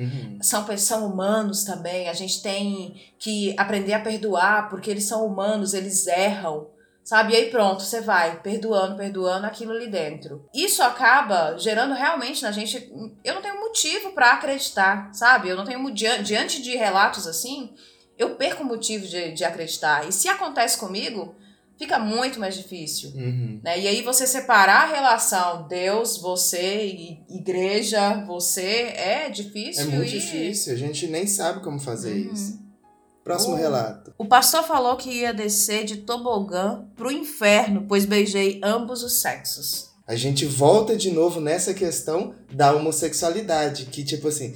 [0.42, 5.24] São, pe- são humanos também, a gente tem que aprender a perdoar, porque eles são
[5.24, 6.72] humanos, eles erram.
[7.02, 7.34] Sabe?
[7.34, 10.48] E aí pronto, você vai perdoando, perdoando aquilo ali dentro.
[10.54, 12.90] Isso acaba gerando realmente na gente.
[13.22, 15.50] Eu não tenho motivo pra acreditar, sabe?
[15.50, 15.84] Eu não tenho.
[15.92, 17.74] Diante de relatos assim,
[18.18, 20.08] eu perco o motivo de, de acreditar.
[20.08, 21.34] E se acontece comigo,
[21.78, 23.10] fica muito mais difícil.
[23.14, 23.60] Uhum.
[23.62, 23.80] Né?
[23.80, 29.82] E aí você separar a relação Deus, você, igreja, você, é difícil.
[29.82, 32.32] É muito e- difícil, a gente nem sabe como fazer Uhum.
[32.32, 32.64] isso.
[33.24, 34.12] Próximo relato.
[34.18, 39.88] O pastor falou que ia descer de tobogã pro inferno, pois beijei ambos os sexos.
[40.06, 44.54] A gente volta de novo nessa questão da homossexualidade, que tipo assim,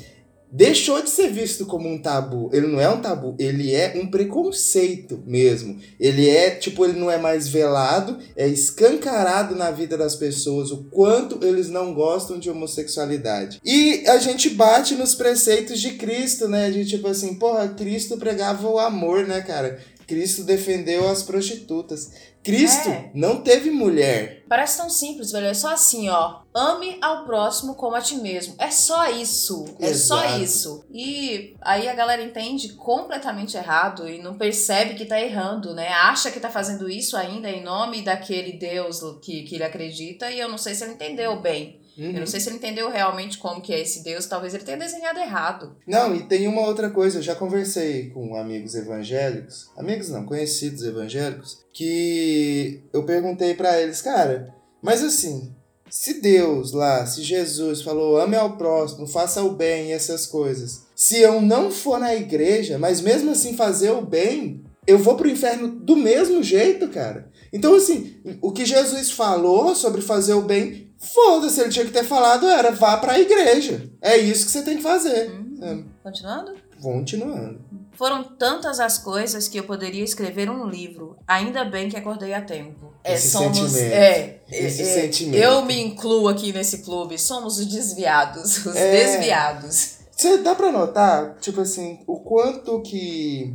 [0.51, 2.51] deixou de ser visto como um tabu.
[2.53, 5.79] Ele não é um tabu, ele é um preconceito mesmo.
[5.99, 10.85] Ele é, tipo, ele não é mais velado, é escancarado na vida das pessoas o
[10.91, 13.61] quanto eles não gostam de homossexualidade.
[13.65, 16.71] E a gente bate nos preceitos de Cristo, né?
[16.71, 19.79] De tipo assim, porra, Cristo pregava o amor, né, cara?
[20.09, 22.11] Cristo defendeu as prostitutas.
[22.43, 23.11] Cristo É.
[23.15, 24.43] não teve mulher.
[24.49, 25.47] Parece tão simples, velho.
[25.47, 26.41] É só assim, ó.
[26.55, 28.55] Ame ao próximo como a ti mesmo.
[28.59, 29.67] É só isso.
[29.79, 30.43] É só Exato.
[30.43, 30.85] isso.
[30.91, 35.89] E aí a galera entende completamente errado e não percebe que tá errando, né?
[35.89, 40.41] Acha que tá fazendo isso ainda em nome daquele Deus que, que ele acredita e
[40.41, 41.79] eu não sei se ele entendeu bem.
[41.99, 42.13] Uhum.
[42.13, 44.27] Eu não sei se ele entendeu realmente como que é esse Deus.
[44.27, 45.77] Talvez ele tenha desenhado errado.
[45.87, 50.85] Não, e tem uma outra coisa, eu já conversei com amigos evangélicos, amigos não, conhecidos
[50.85, 55.53] evangélicos, que eu perguntei pra eles, cara, mas assim,
[55.91, 60.87] se Deus lá, se Jesus falou ame ao próximo, faça o bem e essas coisas,
[60.95, 65.29] se eu não for na igreja, mas mesmo assim fazer o bem, eu vou pro
[65.29, 67.31] inferno do mesmo jeito, cara.
[67.53, 72.05] Então, assim, o que Jesus falou sobre fazer o bem, foda-se, ele tinha que ter
[72.05, 73.89] falado era vá pra igreja.
[74.03, 75.31] É isso que você tem que fazer.
[75.31, 76.55] Hum, Continuando?
[76.83, 77.61] Continuando.
[77.93, 81.17] Foram tantas as coisas que eu poderia escrever um livro.
[81.27, 82.93] Ainda bem que acordei a tempo.
[83.03, 83.57] É, Esse somos.
[83.59, 83.93] sentimento.
[83.93, 85.43] É, Esse é, é, sentimento.
[85.43, 87.19] Eu me incluo aqui nesse clube.
[87.19, 88.65] Somos os desviados.
[88.65, 88.91] Os É.
[88.93, 89.99] desviados.
[90.13, 93.53] Você dá pra notar, tipo assim, o quanto que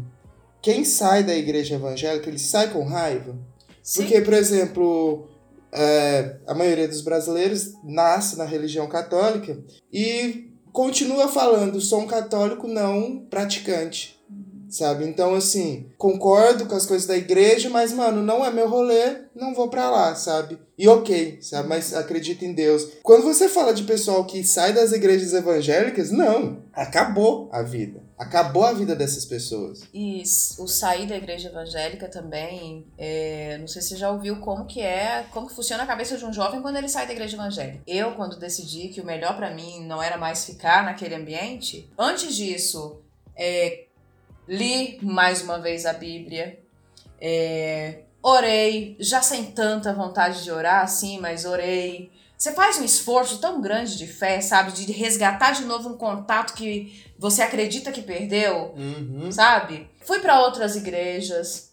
[0.62, 3.36] quem sai da igreja evangélica, ele sai com raiva?
[3.82, 4.02] Sim.
[4.02, 5.28] Porque, por exemplo,
[5.74, 9.58] é, a maioria dos brasileiros nasce na religião católica
[9.92, 14.22] e continua falando, sou um católico não praticante.
[14.70, 15.06] Sabe?
[15.06, 19.54] Então, assim, concordo com as coisas da igreja, mas, mano, não é meu rolê, não
[19.54, 20.58] vou pra lá, sabe?
[20.76, 21.70] E ok, sabe?
[21.70, 22.88] Mas acredito em Deus.
[23.04, 26.64] Quando você fala de pessoal que sai das igrejas evangélicas, não.
[26.74, 28.02] Acabou a vida.
[28.24, 29.84] Acabou a vida dessas pessoas.
[29.94, 30.24] E
[30.58, 34.80] o sair da igreja evangélica também, é, não sei se você já ouviu como que
[34.80, 37.82] é, como que funciona a cabeça de um jovem quando ele sai da igreja evangélica.
[37.86, 42.34] Eu, quando decidi que o melhor pra mim não era mais ficar naquele ambiente, antes
[42.34, 43.02] disso,
[43.36, 43.86] é,
[44.48, 46.60] li mais uma vez a Bíblia,
[47.20, 52.10] é, orei, já sem tanta vontade de orar assim, mas orei.
[52.44, 54.74] Você faz um esforço tão grande de fé, sabe?
[54.74, 59.32] De resgatar de novo um contato que você acredita que perdeu Uhum.
[59.32, 59.90] sabe?
[60.02, 61.72] Fui pra outras igrejas,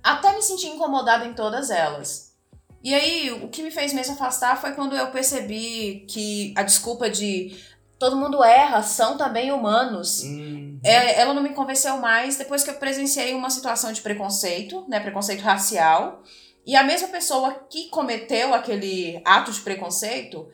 [0.00, 2.32] até me senti incomodada em todas elas.
[2.80, 7.10] E aí, o que me fez mesmo afastar foi quando eu percebi que a desculpa
[7.10, 7.60] de
[7.98, 10.22] todo mundo erra, são também humanos.
[10.22, 10.78] Uhum.
[10.84, 15.00] É, ela não me convenceu mais depois que eu presenciei uma situação de preconceito, né,
[15.00, 16.22] preconceito racial,
[16.66, 20.48] e a mesma pessoa que cometeu aquele ato de preconceito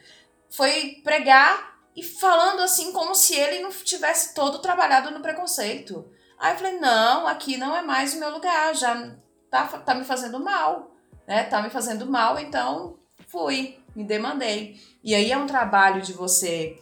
[0.49, 6.05] foi pregar e falando assim como se ele não tivesse todo trabalhado no preconceito.
[6.39, 9.15] Aí eu falei, não, aqui não é mais o meu lugar, já
[9.51, 10.97] tá, tá me fazendo mal,
[11.27, 11.45] né?
[11.45, 12.97] Tá me fazendo mal, então
[13.29, 14.81] fui, me demandei.
[15.05, 16.79] E aí é um trabalho de você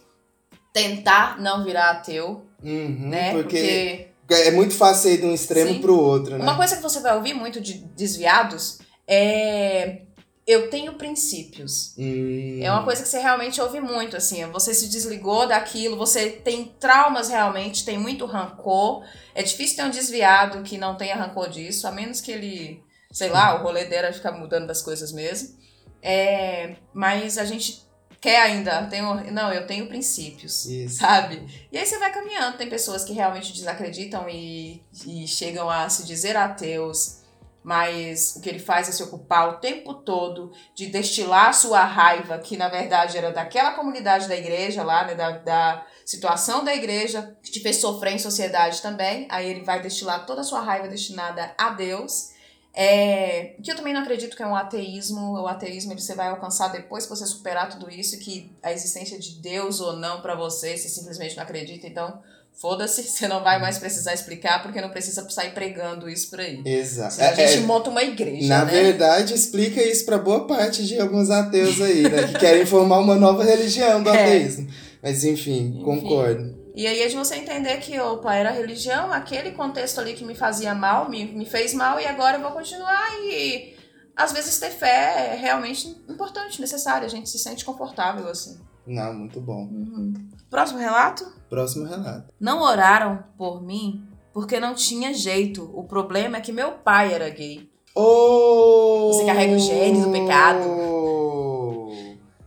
[0.73, 3.31] tentar não virar ateu, Uhum, né?
[3.31, 5.81] porque, é muito fácil ir de um extremo Sim.
[5.81, 6.43] pro outro, né?
[6.43, 8.78] Uma coisa que você vai ouvir muito de desviados
[9.09, 10.03] é
[10.49, 11.93] eu tenho princípios.
[11.95, 12.59] Hum.
[12.59, 14.43] É uma coisa que você realmente ouve muito, assim.
[14.47, 19.05] Você se desligou daquilo, você tem traumas realmente, tem muito rancor.
[19.35, 23.29] É difícil ter um desviado que não tenha rancor disso, a menos que ele, sei
[23.29, 25.55] lá, o rolê dele é ficar mudando das coisas mesmo.
[26.01, 27.87] É, mas a gente
[28.19, 30.97] quer ainda, tem não, eu tenho princípios, Isso.
[30.97, 31.45] sabe?
[31.71, 36.07] E aí você vai caminhando, tem pessoas que realmente desacreditam e, e chegam a se
[36.07, 37.18] dizer ateus,
[37.63, 42.37] mas o que ele faz é se ocupar o tempo todo de destilar sua raiva,
[42.39, 47.37] que na verdade era daquela comunidade da igreja lá, né, da, da situação da igreja,
[47.43, 50.87] que te fez sofrer em sociedade também, aí ele vai destilar toda a sua raiva
[50.87, 52.31] destinada a Deus,
[52.73, 55.33] é, que eu também não acredito que é um ateísmo.
[55.33, 59.19] O ateísmo ele você vai alcançar depois que você superar tudo isso, que a existência
[59.19, 61.87] de Deus ou não pra você, você simplesmente não acredita.
[61.87, 62.21] Então,
[62.53, 66.61] foda-se, você não vai mais precisar explicar, porque não precisa sair pregando isso por aí.
[66.65, 67.13] Exato.
[67.15, 68.71] Senão a É- gente é- monta uma igreja, na né?
[68.71, 72.27] verdade, explica isso pra boa parte de alguns ateus aí, né?
[72.27, 74.23] que querem formar uma nova religião do É.
[74.23, 74.67] ateísmo.
[75.01, 75.83] Mas enfim, Enfim.
[75.83, 76.59] concordo.
[76.75, 80.35] E aí é de você entender que, opa, era religião, aquele contexto ali que me
[80.35, 83.09] fazia mal, me, me fez mal, e agora eu vou continuar.
[83.21, 83.75] E
[84.15, 87.05] às vezes ter fé é realmente importante, necessário.
[87.05, 88.57] A gente se sente confortável, assim.
[88.87, 89.63] Não, muito bom.
[89.63, 90.13] Uhum.
[90.49, 91.25] Próximo relato?
[91.49, 92.33] Próximo relato.
[92.39, 95.69] Não oraram por mim porque não tinha jeito.
[95.73, 97.69] O problema é que meu pai era gay.
[97.95, 99.11] Oh!
[99.11, 100.63] Você carrega o gene do pecado.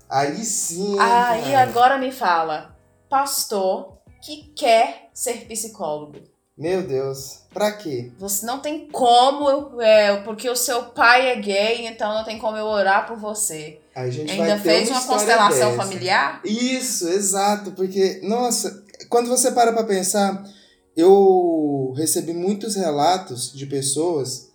[0.09, 0.99] Aí sim.
[0.99, 1.63] Aí cara.
[1.63, 2.77] agora me fala,
[3.09, 6.19] pastor, que quer ser psicólogo.
[6.57, 8.13] Meu Deus, pra quê?
[8.19, 12.57] Você não tem como, é, porque o seu pai é gay, então não tem como
[12.57, 13.81] eu orar por você.
[13.95, 15.83] A gente Ainda vai ter fez uma, uma constelação dessa.
[15.83, 16.41] familiar?
[16.45, 20.43] Isso, exato, porque, nossa, quando você para pra pensar,
[20.97, 24.51] eu recebi muitos relatos de pessoas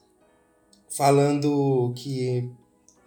[0.89, 2.49] falando que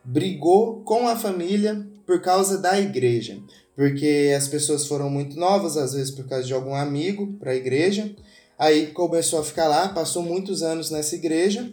[0.05, 3.43] brigou com a família por causa da igreja.
[3.75, 7.57] Porque as pessoas foram muito novas, às vezes por causa de algum amigo para a
[7.57, 8.15] igreja.
[8.57, 11.69] Aí começou a ficar lá, passou muitos anos nessa igreja.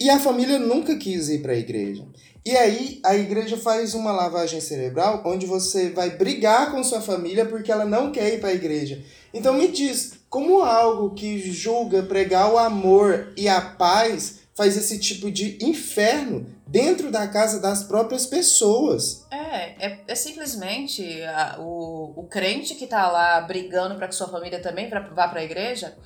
[0.00, 2.08] E a família nunca quis ir para a igreja.
[2.46, 7.44] E aí a igreja faz uma lavagem cerebral onde você vai brigar com sua família
[7.44, 9.02] porque ela não quer ir para a igreja.
[9.34, 15.00] Então me diz, como algo que julga pregar o amor e a paz faz esse
[15.00, 19.26] tipo de inferno dentro da casa das próprias pessoas?
[19.28, 24.28] É, é, é simplesmente a- o, o crente que tá lá brigando para que sua
[24.28, 25.96] família também pra, vá para a igreja,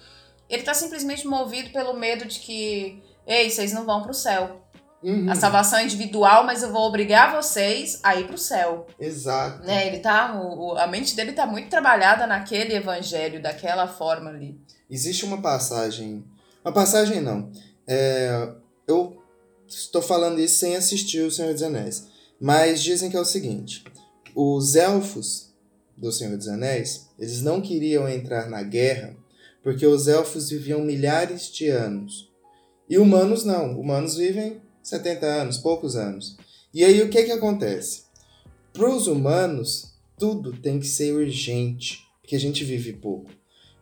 [0.49, 4.62] ele tá simplesmente movido pelo medo de que, ei, vocês não vão pro céu.
[5.03, 8.86] Uhum, A salvação é individual, mas eu vou obrigar vocês a ir pro céu.
[8.98, 9.64] Exato.
[9.66, 9.86] Né?
[9.86, 14.61] Ele tá, o, o- a mente dele tá muito trabalhada naquele evangelho, daquela forma ali.
[14.90, 16.24] Existe uma passagem.
[16.64, 17.51] Uma passagem não.
[17.86, 18.53] É,
[18.86, 19.22] eu
[19.66, 22.07] estou falando isso sem assistir O Senhor dos Anéis.
[22.38, 23.84] Mas dizem que é o seguinte:
[24.34, 25.51] os elfos
[25.96, 29.16] do Senhor dos Anéis, eles não queriam entrar na guerra
[29.62, 32.28] porque os elfos viviam milhares de anos.
[32.88, 33.78] E humanos não.
[33.78, 34.61] Humanos vivem
[34.91, 36.36] 70 anos, poucos anos.
[36.74, 38.03] E aí o que que acontece?
[38.72, 43.30] Para os humanos, tudo tem que ser urgente, porque a gente vive pouco.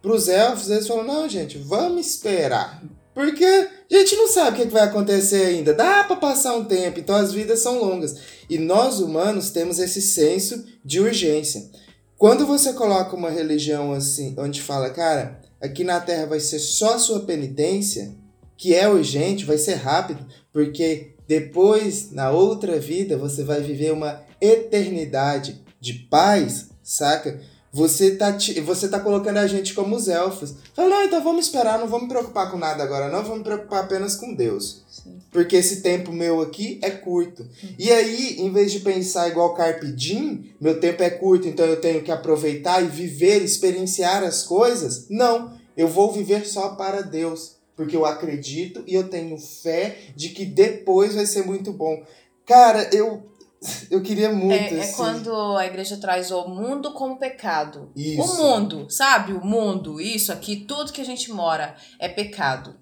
[0.00, 2.82] Para os elfos, eles falam: não, gente, vamos esperar.
[3.14, 5.74] Porque a gente não sabe o que vai acontecer ainda.
[5.74, 8.16] Dá para passar um tempo, então as vidas são longas.
[8.48, 11.68] E nós humanos temos esse senso de urgência.
[12.16, 16.94] Quando você coloca uma religião assim, onde fala, cara, aqui na Terra vai ser só
[16.94, 18.14] a sua penitência,
[18.58, 24.20] que é urgente, vai ser rápido, porque depois, na outra vida, você vai viver uma
[24.40, 27.40] eternidade de paz, saca?
[27.72, 30.54] Você tá, você tá colocando a gente como os elfos.
[30.74, 33.44] Fala, não, então vamos esperar, não vamos me preocupar com nada agora, não, vamos me
[33.44, 34.82] preocupar apenas com Deus.
[34.90, 35.18] Sim.
[35.30, 37.46] Porque esse tempo meu aqui é curto.
[37.78, 41.80] E aí, em vez de pensar igual Carpe Diem, meu tempo é curto, então eu
[41.80, 45.56] tenho que aproveitar e viver, experienciar as coisas, não.
[45.76, 47.57] Eu vou viver só para Deus.
[47.78, 52.02] Porque eu acredito e eu tenho fé de que depois vai ser muito bom.
[52.44, 53.30] Cara, eu,
[53.88, 54.74] eu queria muito.
[54.74, 54.94] É, é assim.
[54.96, 57.88] quando a igreja traz o mundo como pecado.
[57.94, 58.20] Isso.
[58.20, 59.32] O mundo, sabe?
[59.32, 62.74] O mundo, isso aqui, tudo que a gente mora é pecado.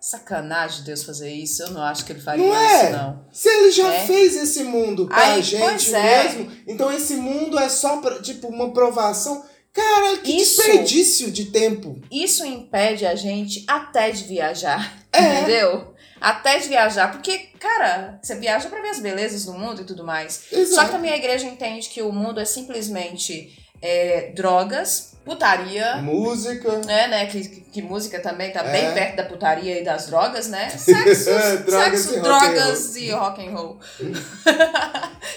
[0.00, 1.62] Sacanagem Deus fazer isso.
[1.64, 2.84] Eu não acho que ele faria Não é?
[2.84, 3.20] isso, não.
[3.30, 4.06] Se ele já É.
[4.06, 6.24] fez esse mundo pra Aí, gente é.
[6.24, 9.44] mesmo, então esse mundo é só pra, tipo uma provação.
[9.78, 10.56] Cara, que Isso.
[10.56, 12.00] desperdício de tempo.
[12.10, 14.98] Isso impede a gente até de viajar.
[15.10, 15.40] É.
[15.40, 15.94] Entendeu?
[16.20, 17.10] Até de viajar.
[17.10, 20.34] Porque, cara, você viaja pra ver as belezas do mundo e tudo mais.
[20.34, 20.92] Só que Exato.
[20.92, 25.96] também a igreja entende que o mundo é simplesmente é, drogas, putaria.
[25.96, 26.80] Música.
[26.88, 27.26] É, né?
[27.26, 28.72] Que, que, que música também tá É.
[28.72, 30.70] bem perto da putaria e das drogas, né?
[30.76, 31.30] Sexo,
[31.66, 33.78] Drogas sexo e rock and drogas e rock and roll.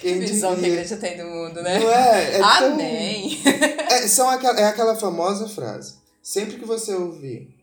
[0.01, 1.77] Que Quem visão que a igreja tem do mundo, né?
[1.77, 2.35] Não é?
[2.35, 3.39] É tão- Amém.
[3.89, 5.95] É, são aquela, é aquela famosa frase.
[6.23, 7.53] Sempre que você ouvir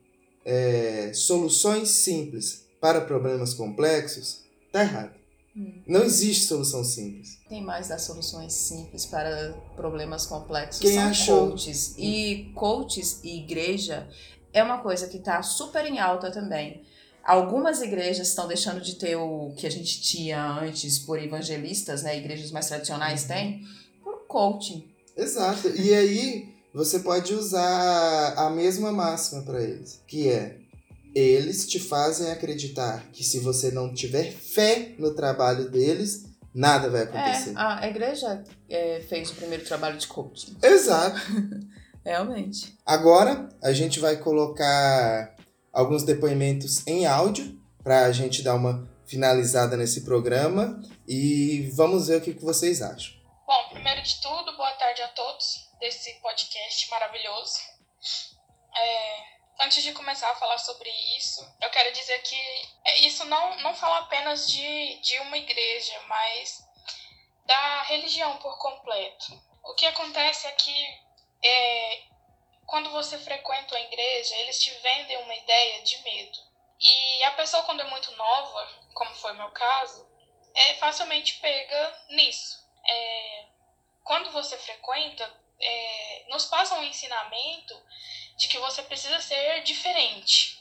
[0.44, 5.10] é, soluções simples para problemas complexos, tá errado.
[5.56, 5.80] Hum.
[5.86, 7.37] Não existe solução simples.
[7.48, 10.80] Tem mais das soluções simples para problemas complexos.
[10.82, 11.48] Quem são achou?
[11.50, 11.94] coaches.
[11.96, 14.06] E coaches e igreja
[14.52, 16.82] é uma coisa que tá super em alta também.
[17.24, 22.16] Algumas igrejas estão deixando de ter o que a gente tinha antes por evangelistas, né?
[22.18, 23.28] Igrejas mais tradicionais Uhum.
[23.28, 23.66] têm,
[24.02, 24.86] por coaching.
[25.16, 25.68] Exato.
[25.68, 30.56] E aí você pode usar a mesma máxima para eles, que é
[31.14, 36.24] eles te fazem acreditar que se você não tiver fé no trabalho deles,
[36.54, 37.50] nada vai acontecer.
[37.50, 40.56] É, a igreja é, fez o primeiro trabalho de coaching.
[40.62, 41.20] Exato.
[42.04, 42.76] Realmente.
[42.86, 45.34] Agora a gente vai colocar
[45.72, 52.18] alguns depoimentos em áudio para a gente dar uma finalizada nesse programa e vamos ver
[52.18, 53.14] o que, que vocês acham.
[53.46, 57.58] Bom, primeiro de tudo, boa tarde a todos desse podcast maravilhoso.
[58.76, 62.36] É, antes de começar a falar sobre isso, eu quero dizer que
[62.84, 66.64] é, isso não, não fala apenas de, de uma igreja, mas
[67.44, 69.40] da religião por completo.
[69.64, 71.00] O que acontece é que
[71.42, 72.02] é,
[72.66, 76.38] quando você frequenta a igreja, eles te vendem uma ideia de medo.
[76.80, 80.08] E a pessoa, quando é muito nova, como foi meu caso,
[80.54, 82.64] é facilmente pega nisso.
[82.88, 83.44] É,
[84.04, 85.24] quando você frequenta,
[85.60, 87.82] é, nos passam um ensinamento
[88.38, 90.58] de que você precisa ser diferente.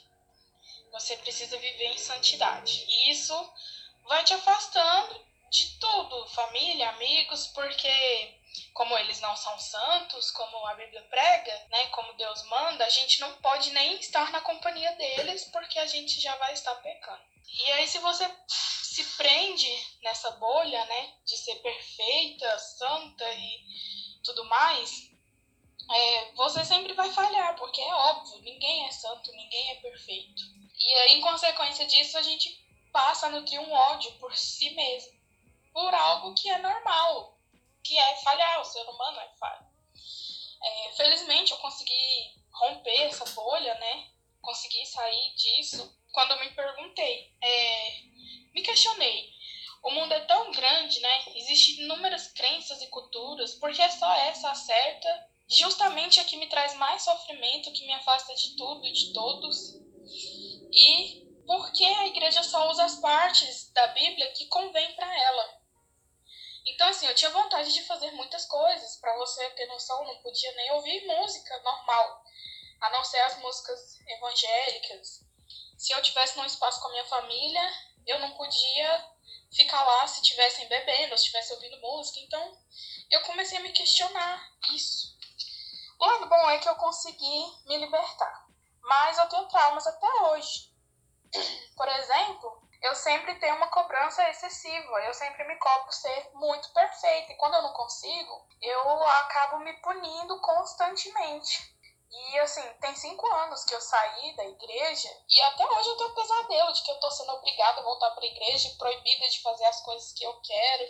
[0.91, 2.83] Você precisa viver em santidade.
[2.89, 3.53] E isso
[4.05, 8.35] vai te afastando de tudo, família, amigos, porque
[8.73, 13.21] como eles não são santos, como a Bíblia prega, né, como Deus manda, a gente
[13.21, 17.21] não pode nem estar na companhia deles, porque a gente já vai estar pecando.
[17.47, 18.29] E aí se você
[18.81, 19.69] se prende
[20.01, 25.11] nessa bolha, né, de ser perfeita, santa e tudo mais,
[25.89, 30.43] é, você sempre vai falhar, porque é óbvio, ninguém é santo, ninguém é perfeito.
[30.79, 35.17] E aí, em consequência disso, a gente passa a nutrir um ódio por si mesmo,
[35.73, 37.37] por algo que é normal,
[37.83, 39.65] que é falhar, o ser humano é falho.
[40.63, 44.07] É, felizmente, eu consegui romper essa bolha, né?
[44.41, 47.31] Consegui sair disso quando eu me perguntei.
[47.41, 48.01] É,
[48.53, 49.31] me questionei.
[49.83, 51.23] O mundo é tão grande, né?
[51.35, 56.49] Existem inúmeras crenças e culturas, porque é só essa a certa, justamente a que me
[56.49, 59.75] traz mais sofrimento, que me afasta de tudo e de todos.
[60.71, 65.57] E porque a igreja só usa as partes da Bíblia que convém para ela.
[66.65, 68.97] Então, assim, eu tinha vontade de fazer muitas coisas.
[68.97, 72.21] Para você ter noção, não podia nem ouvir música normal,
[72.81, 75.25] a não ser as músicas evangélicas.
[75.77, 77.73] Se eu tivesse num espaço com a minha família,
[78.05, 79.09] eu não podia
[79.51, 82.19] ficar lá se estivessem bebendo, ou se estivesse ouvindo música.
[82.19, 82.57] Então,
[83.09, 85.16] eu comecei a me questionar isso.
[85.99, 88.45] O lado bom é que eu consegui me libertar.
[88.81, 90.71] Mas eu tenho traumas até hoje.
[91.75, 94.99] Por exemplo, eu sempre tenho uma cobrança excessiva.
[95.01, 97.31] Eu sempre me cobro ser muito perfeita.
[97.31, 101.75] E quando eu não consigo, eu acabo me punindo constantemente.
[102.09, 106.15] E assim, tem cinco anos que eu saí da igreja e até hoje eu tenho
[106.15, 109.65] pesadelo de que eu tô sendo obrigada a voltar pra igreja e proibida de fazer
[109.65, 110.87] as coisas que eu quero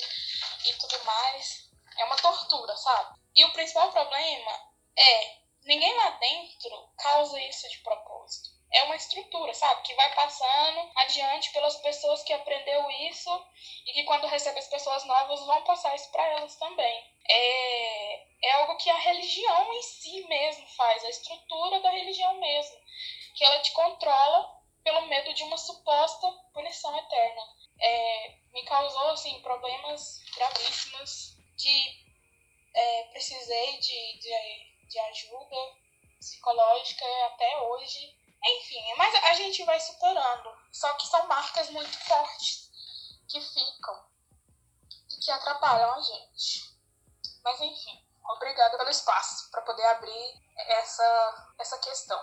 [0.66, 1.70] e tudo mais.
[1.97, 3.20] É uma tortura, sabe?
[3.36, 4.66] E o principal problema
[4.98, 5.38] é
[5.68, 8.50] ninguém lá dentro causa isso de propósito.
[8.72, 9.82] É uma estrutura, sabe?
[9.84, 13.45] Que vai passando adiante pelas pessoas que aprendeu isso
[13.86, 17.04] e que quando recebe as pessoas novas vão passar isso para elas também.
[17.30, 22.78] É, é algo que a religião em si mesmo faz, a estrutura da religião mesmo,
[23.36, 27.41] que ela te controla pelo medo de uma suposta punição eterna.
[27.80, 32.08] É, me causou assim problemas gravíssimos que
[32.74, 34.34] é, precisei de, de,
[34.88, 35.56] de ajuda
[36.20, 38.16] psicológica até hoje.
[38.46, 40.50] Enfim, mas a gente vai superando.
[40.72, 42.70] Só que são marcas muito fortes
[43.28, 44.06] que ficam
[45.12, 46.72] e que atrapalham a gente.
[47.44, 48.00] Mas enfim,
[48.36, 52.20] obrigada pelo espaço para poder abrir essa, essa questão.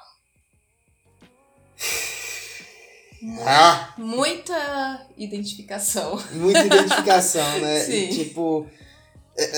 [3.46, 3.94] Ah!
[3.96, 6.16] Muita identificação.
[6.32, 7.80] Muita identificação, né?
[7.80, 7.92] Sim.
[7.92, 8.70] E, tipo,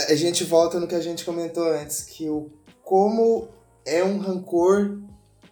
[0.09, 2.51] a gente volta no que a gente comentou antes, que o
[2.87, 3.49] como
[3.85, 4.97] é um rancor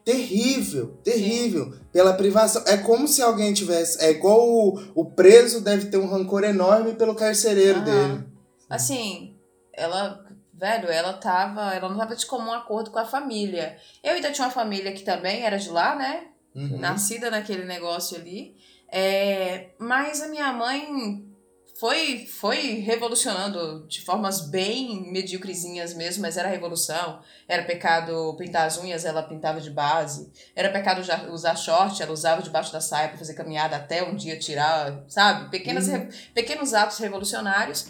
[0.04, 1.80] terrível, terrível, Sim.
[1.92, 2.62] pela privação.
[2.64, 4.00] É como se alguém tivesse.
[4.00, 7.84] É igual o, o preso deve ter um rancor enorme pelo carcereiro uhum.
[7.84, 8.24] dele.
[8.70, 9.36] Assim,
[9.72, 10.24] ela.
[10.52, 11.74] Velho, ela tava.
[11.74, 13.76] Ela não tava de comum acordo com a família.
[14.04, 16.28] Eu ainda tinha uma família que também era de lá, né?
[16.54, 16.78] Uhum.
[16.78, 18.54] Nascida naquele negócio ali.
[18.88, 21.33] É, mas a minha mãe
[21.78, 27.20] foi, foi revolucionando de formas bem medíocrezinhas mesmo, mas era revolução.
[27.48, 30.32] Era pecado pintar as unhas, ela pintava de base.
[30.54, 31.02] Era pecado
[31.32, 35.50] usar short, ela usava debaixo da saia para fazer caminhada até um dia tirar, sabe?
[35.50, 36.08] Pequenas, uhum.
[36.32, 37.88] pequenos atos revolucionários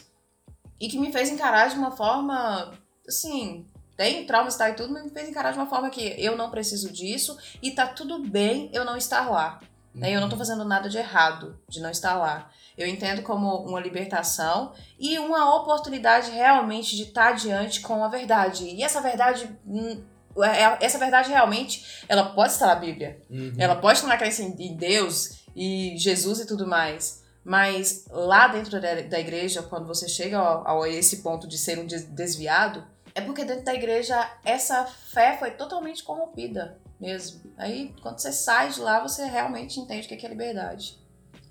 [0.81, 2.73] e que me fez encarar de uma forma,
[3.07, 3.67] assim,
[3.97, 6.51] tem traumas tá, e tudo, mas me fez encarar de uma forma que eu não
[6.51, 9.61] preciso disso e tá tudo bem eu não estar lá.
[9.95, 10.11] Né?
[10.11, 12.51] Eu não tô fazendo nada de errado de não estar lá.
[12.77, 18.65] Eu entendo como uma libertação e uma oportunidade realmente de estar adiante com a verdade.
[18.65, 20.03] E essa verdade hum,
[20.43, 23.21] é, é, essa verdade realmente, ela pode estar na Bíblia.
[23.31, 23.55] Uhum.
[23.59, 27.23] Ela pode estar na crença em Deus e Jesus e tudo mais.
[27.45, 32.85] Mas lá dentro da igreja, quando você chega a esse ponto de ser um desviado,
[33.15, 37.43] é porque dentro da igreja essa fé foi totalmente corrompida mesmo.
[37.57, 40.99] Aí quando você sai de lá, você realmente entende o que é liberdade.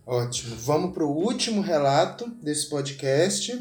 [0.05, 0.57] Ótimo.
[0.57, 3.51] Vamos para o último relato desse podcast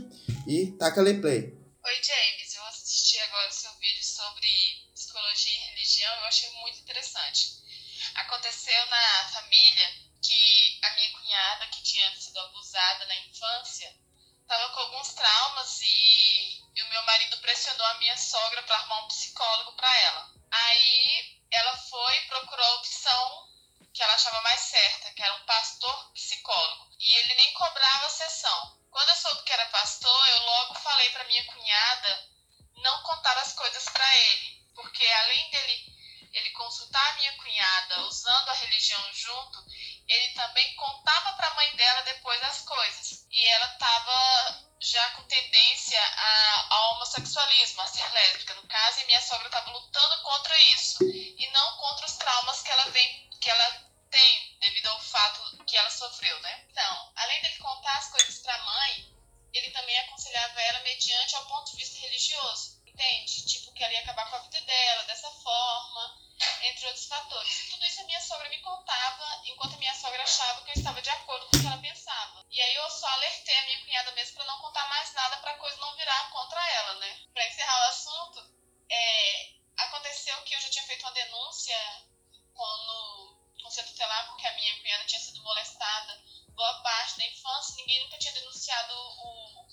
[0.45, 1.55] e taca-lhe play.
[1.84, 2.55] Oi, James.
[2.57, 4.49] Eu assisti agora o seu vídeo sobre
[4.93, 6.12] psicologia e religião.
[6.16, 7.62] Eu achei muito interessante.
[8.16, 9.88] Aconteceu na família
[10.20, 13.95] que a minha cunhada, que tinha sido abusada na infância,
[14.40, 19.05] estava com alguns traumas e, e o meu marido pressionou a minha sogra para arrumar
[19.05, 20.34] um psicólogo para ela.
[20.51, 23.51] Aí ela foi procurou a opção
[23.93, 26.88] que ela achava mais certa, que era um pastor psicólogo.
[26.99, 28.78] E ele nem cobrava sessão.
[28.90, 32.28] Quando eu soube que era pastor, eu logo falei para minha cunhada
[32.76, 35.93] não contar as coisas para ele, porque além dele
[36.32, 39.64] ele consultar a minha cunhada usando a religião junto,
[40.09, 43.26] ele também contava para a mãe dela depois as coisas.
[43.30, 49.07] E ela estava já com tendência a, ao homossexualismo, a ser lésbica, no caso, e
[49.07, 53.51] minha sogra estava lutando contra isso e não contra os traumas que ela vem, que
[53.51, 53.81] ela
[54.62, 56.64] devido ao fato que ela sofreu, né?
[56.70, 59.12] Então, além dele contar as coisas para a mãe,
[59.52, 63.44] ele também aconselhava ela mediante ao ponto de vista religioso, entende?
[63.44, 66.16] Tipo que ela ia acabar com a vida dela dessa forma,
[66.62, 67.60] entre outros fatores.
[67.60, 70.74] E tudo isso a minha sogra me contava, enquanto a minha sogra achava que eu
[70.74, 72.46] estava de acordo com o que ela pensava.
[72.48, 75.50] E aí eu só alertei a minha cunhada mesmo para não contar mais nada para
[75.50, 77.20] a coisa não virar contra ela, né?
[77.34, 78.56] Para encerrar o assunto,
[78.88, 81.76] é, aconteceu que eu já tinha feito uma denúncia
[82.54, 83.41] quando
[83.72, 88.18] conselho tutelar porque a minha cunhada tinha sido molestada boa parte da infância, ninguém nunca
[88.18, 89.66] tinha denunciado o,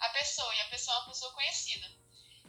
[0.00, 1.90] a pessoa, e a pessoa é uma pessoa conhecida.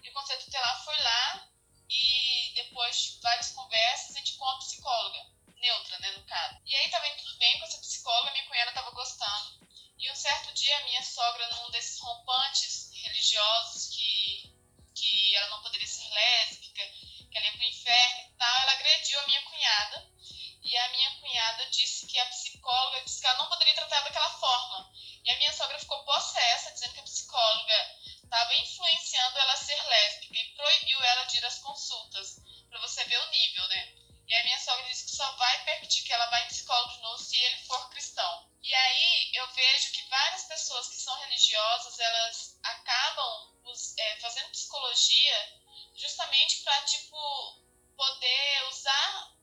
[0.03, 1.47] E o conselho tutelar foi lá
[1.89, 5.25] e depois de várias conversas, a gente com uma psicóloga,
[5.55, 6.59] neutra, né, no caso.
[6.65, 9.69] E aí tava indo tudo bem com essa psicóloga, minha cunhada tava gostando.
[9.97, 14.53] E um certo dia, a minha sogra, num desses rompantes religiosos que,
[14.93, 16.85] que ela não poderia ser lésbica,
[17.31, 20.18] que ela ia pro inferno e tal, ela agrediu a minha cunhada.
[20.61, 24.29] E a minha cunhada disse que a psicóloga disse que ela não poderia tratar daquela
[24.39, 24.91] forma.
[25.23, 29.81] E a minha sogra ficou possessa, dizendo que a psicóloga estava influenciando ela a ser
[29.81, 32.39] lésbica e proibiu ela de ir às consultas,
[32.69, 33.93] para você ver o nível, né?
[34.27, 37.01] E a minha sogra disse que só vai permitir que ela vá em psicólogo de
[37.01, 38.47] novo se ele for cristão.
[38.61, 43.49] E aí eu vejo que várias pessoas que são religiosas, elas acabam
[43.97, 45.59] é, fazendo psicologia
[45.95, 47.59] justamente para, tipo,
[47.95, 49.38] poder usar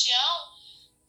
[0.00, 0.32] religião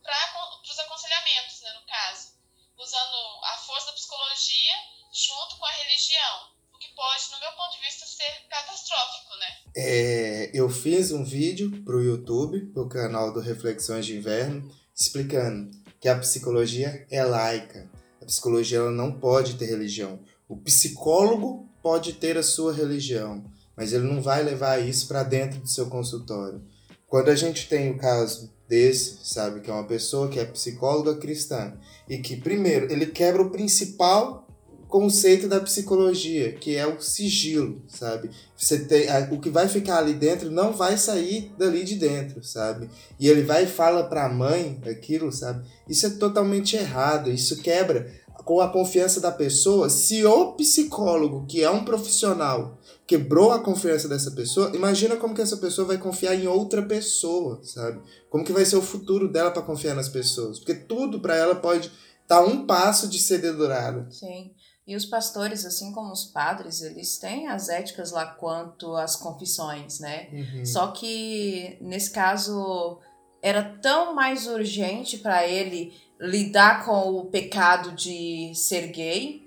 [0.03, 2.35] para os aconselhamentos, né, no caso.
[2.77, 4.73] Usando a força da psicologia
[5.13, 9.45] junto com a religião que pode, no meu ponto de vista, ser catastrófico, né?
[9.75, 15.69] É, eu fiz um vídeo pro YouTube, pro canal do Reflexões de Inverno, explicando
[15.99, 17.87] que a psicologia é laica.
[18.19, 20.19] A psicologia ela não pode ter religião.
[20.49, 23.45] O psicólogo pode ter a sua religião,
[23.77, 26.67] mas ele não vai levar isso para dentro do seu consultório.
[27.05, 31.15] Quando a gente tem o caso desse, sabe, que é uma pessoa que é psicóloga
[31.15, 31.73] cristã
[32.07, 34.47] e que primeiro ele quebra o principal
[34.87, 38.29] conceito da psicologia, que é o sigilo, sabe?
[38.55, 42.89] Você tem o que vai ficar ali dentro não vai sair dali de dentro, sabe?
[43.19, 45.67] E ele vai e fala para a mãe aquilo, sabe?
[45.87, 48.09] Isso é totalmente errado, isso quebra
[48.45, 49.89] com a confiança da pessoa.
[49.89, 55.41] Se o psicólogo, que é um profissional, quebrou a confiança dessa pessoa, imagina como que
[55.41, 58.01] essa pessoa vai confiar em outra pessoa, sabe?
[58.29, 60.59] Como que vai ser o futuro dela para confiar nas pessoas?
[60.59, 61.87] Porque tudo para ela pode
[62.21, 64.11] estar tá um passo de ser dedurado.
[64.13, 64.51] Sim.
[64.87, 69.99] E os pastores, assim como os padres, eles têm as éticas lá quanto às confissões,
[69.99, 70.27] né?
[70.31, 70.65] Uhum.
[70.65, 72.99] Só que nesse caso
[73.41, 79.40] era tão mais urgente para ele lidar com o pecado de ser gay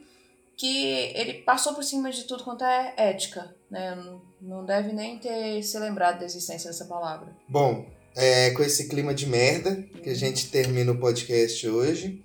[0.57, 3.97] que ele passou por cima de tudo quanto é ética, né?
[4.41, 7.35] Não deve nem ter se lembrado da existência dessa palavra.
[7.49, 10.19] Bom, é com esse clima de merda que a uhum.
[10.19, 12.23] gente termina o podcast hoje.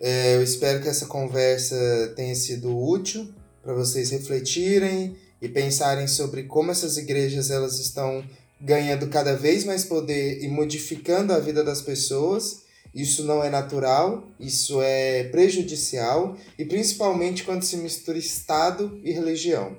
[0.00, 6.44] É, eu espero que essa conversa tenha sido útil para vocês refletirem e pensarem sobre
[6.44, 8.24] como essas igrejas elas estão
[8.60, 12.65] ganhando cada vez mais poder e modificando a vida das pessoas.
[12.96, 19.76] Isso não é natural, isso é prejudicial e principalmente quando se mistura Estado e religião.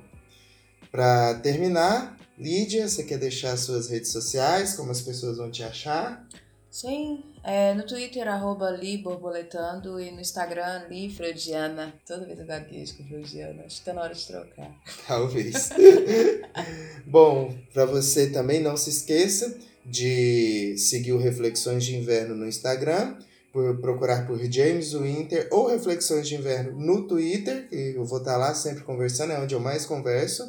[0.91, 6.27] Para terminar, Lídia, você quer deixar suas redes sociais, como as pessoas vão te achar?
[6.69, 11.95] Sim, é, no Twitter, arroba Li Borboletando e no Instagram, Li Freudiana.
[12.05, 14.69] Toda vez eu gaguejo com Freudiana, acho que tá na hora de trocar.
[15.07, 15.71] Talvez.
[17.07, 19.57] Bom, para você também não se esqueça
[19.87, 23.15] de seguir o Reflexões de Inverno no Instagram,
[23.53, 28.33] por procurar por James Winter ou Reflexões de Inverno no Twitter, que eu vou estar
[28.33, 30.47] tá lá sempre conversando, é onde eu mais converso.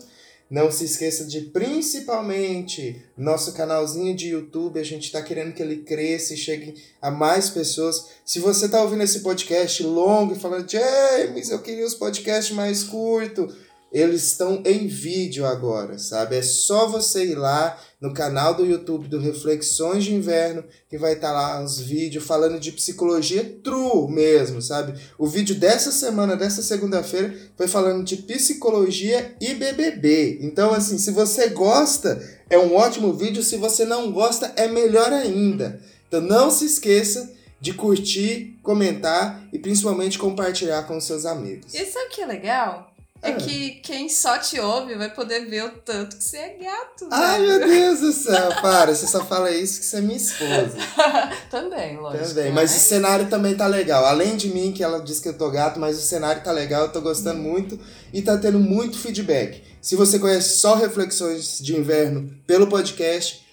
[0.50, 4.80] Não se esqueça de principalmente nosso canalzinho de YouTube.
[4.80, 8.06] A gente está querendo que ele cresça e chegue a mais pessoas.
[8.24, 12.82] Se você está ouvindo esse podcast longo e falando, James, eu queria os podcasts mais
[12.82, 13.54] curtos
[13.90, 16.36] eles estão em vídeo agora, sabe?
[16.36, 21.14] É só você ir lá no canal do YouTube do Reflexões de Inverno, que vai
[21.14, 25.00] estar tá lá os vídeos falando de psicologia true mesmo, sabe?
[25.16, 30.38] O vídeo dessa semana, dessa segunda-feira, foi falando de psicologia e BBB.
[30.42, 33.42] Então, assim, se você gosta, é um ótimo vídeo.
[33.42, 35.80] Se você não gosta, é melhor ainda.
[36.06, 41.74] Então, não se esqueça de curtir, comentar e principalmente compartilhar com seus amigos.
[41.74, 42.97] E sabe o que é legal?
[43.20, 43.34] É Ah.
[43.36, 47.08] que quem só te ouve vai poder ver o tanto que você é gato.
[47.10, 47.58] Ai, velho.
[47.58, 50.76] meu Deus do céu, para, você só fala isso que você é minha esposa.
[51.50, 52.28] Também, lógico.
[52.28, 54.04] Também, mas o cenário também tá legal.
[54.04, 56.82] Além de mim, que ela diz que eu tô gato, mas o cenário tá legal,
[56.84, 57.78] eu tô gostando muito
[58.12, 59.62] e tá tendo muito feedback.
[59.82, 63.44] Se você conhece só Reflexões de Inverno pelo podcast,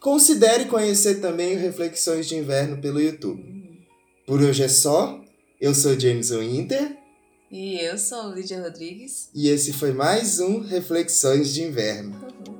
[0.00, 3.42] considere conhecer também Reflexões de Inverno pelo YouTube.
[4.26, 5.18] Por hoje é só.
[5.60, 6.96] Eu sou James Winter
[7.50, 9.28] E eu sou Lídia Rodrigues.
[9.34, 12.14] e esse foi mais um Reflexões de Inverno.
[12.46, 12.59] Uhum.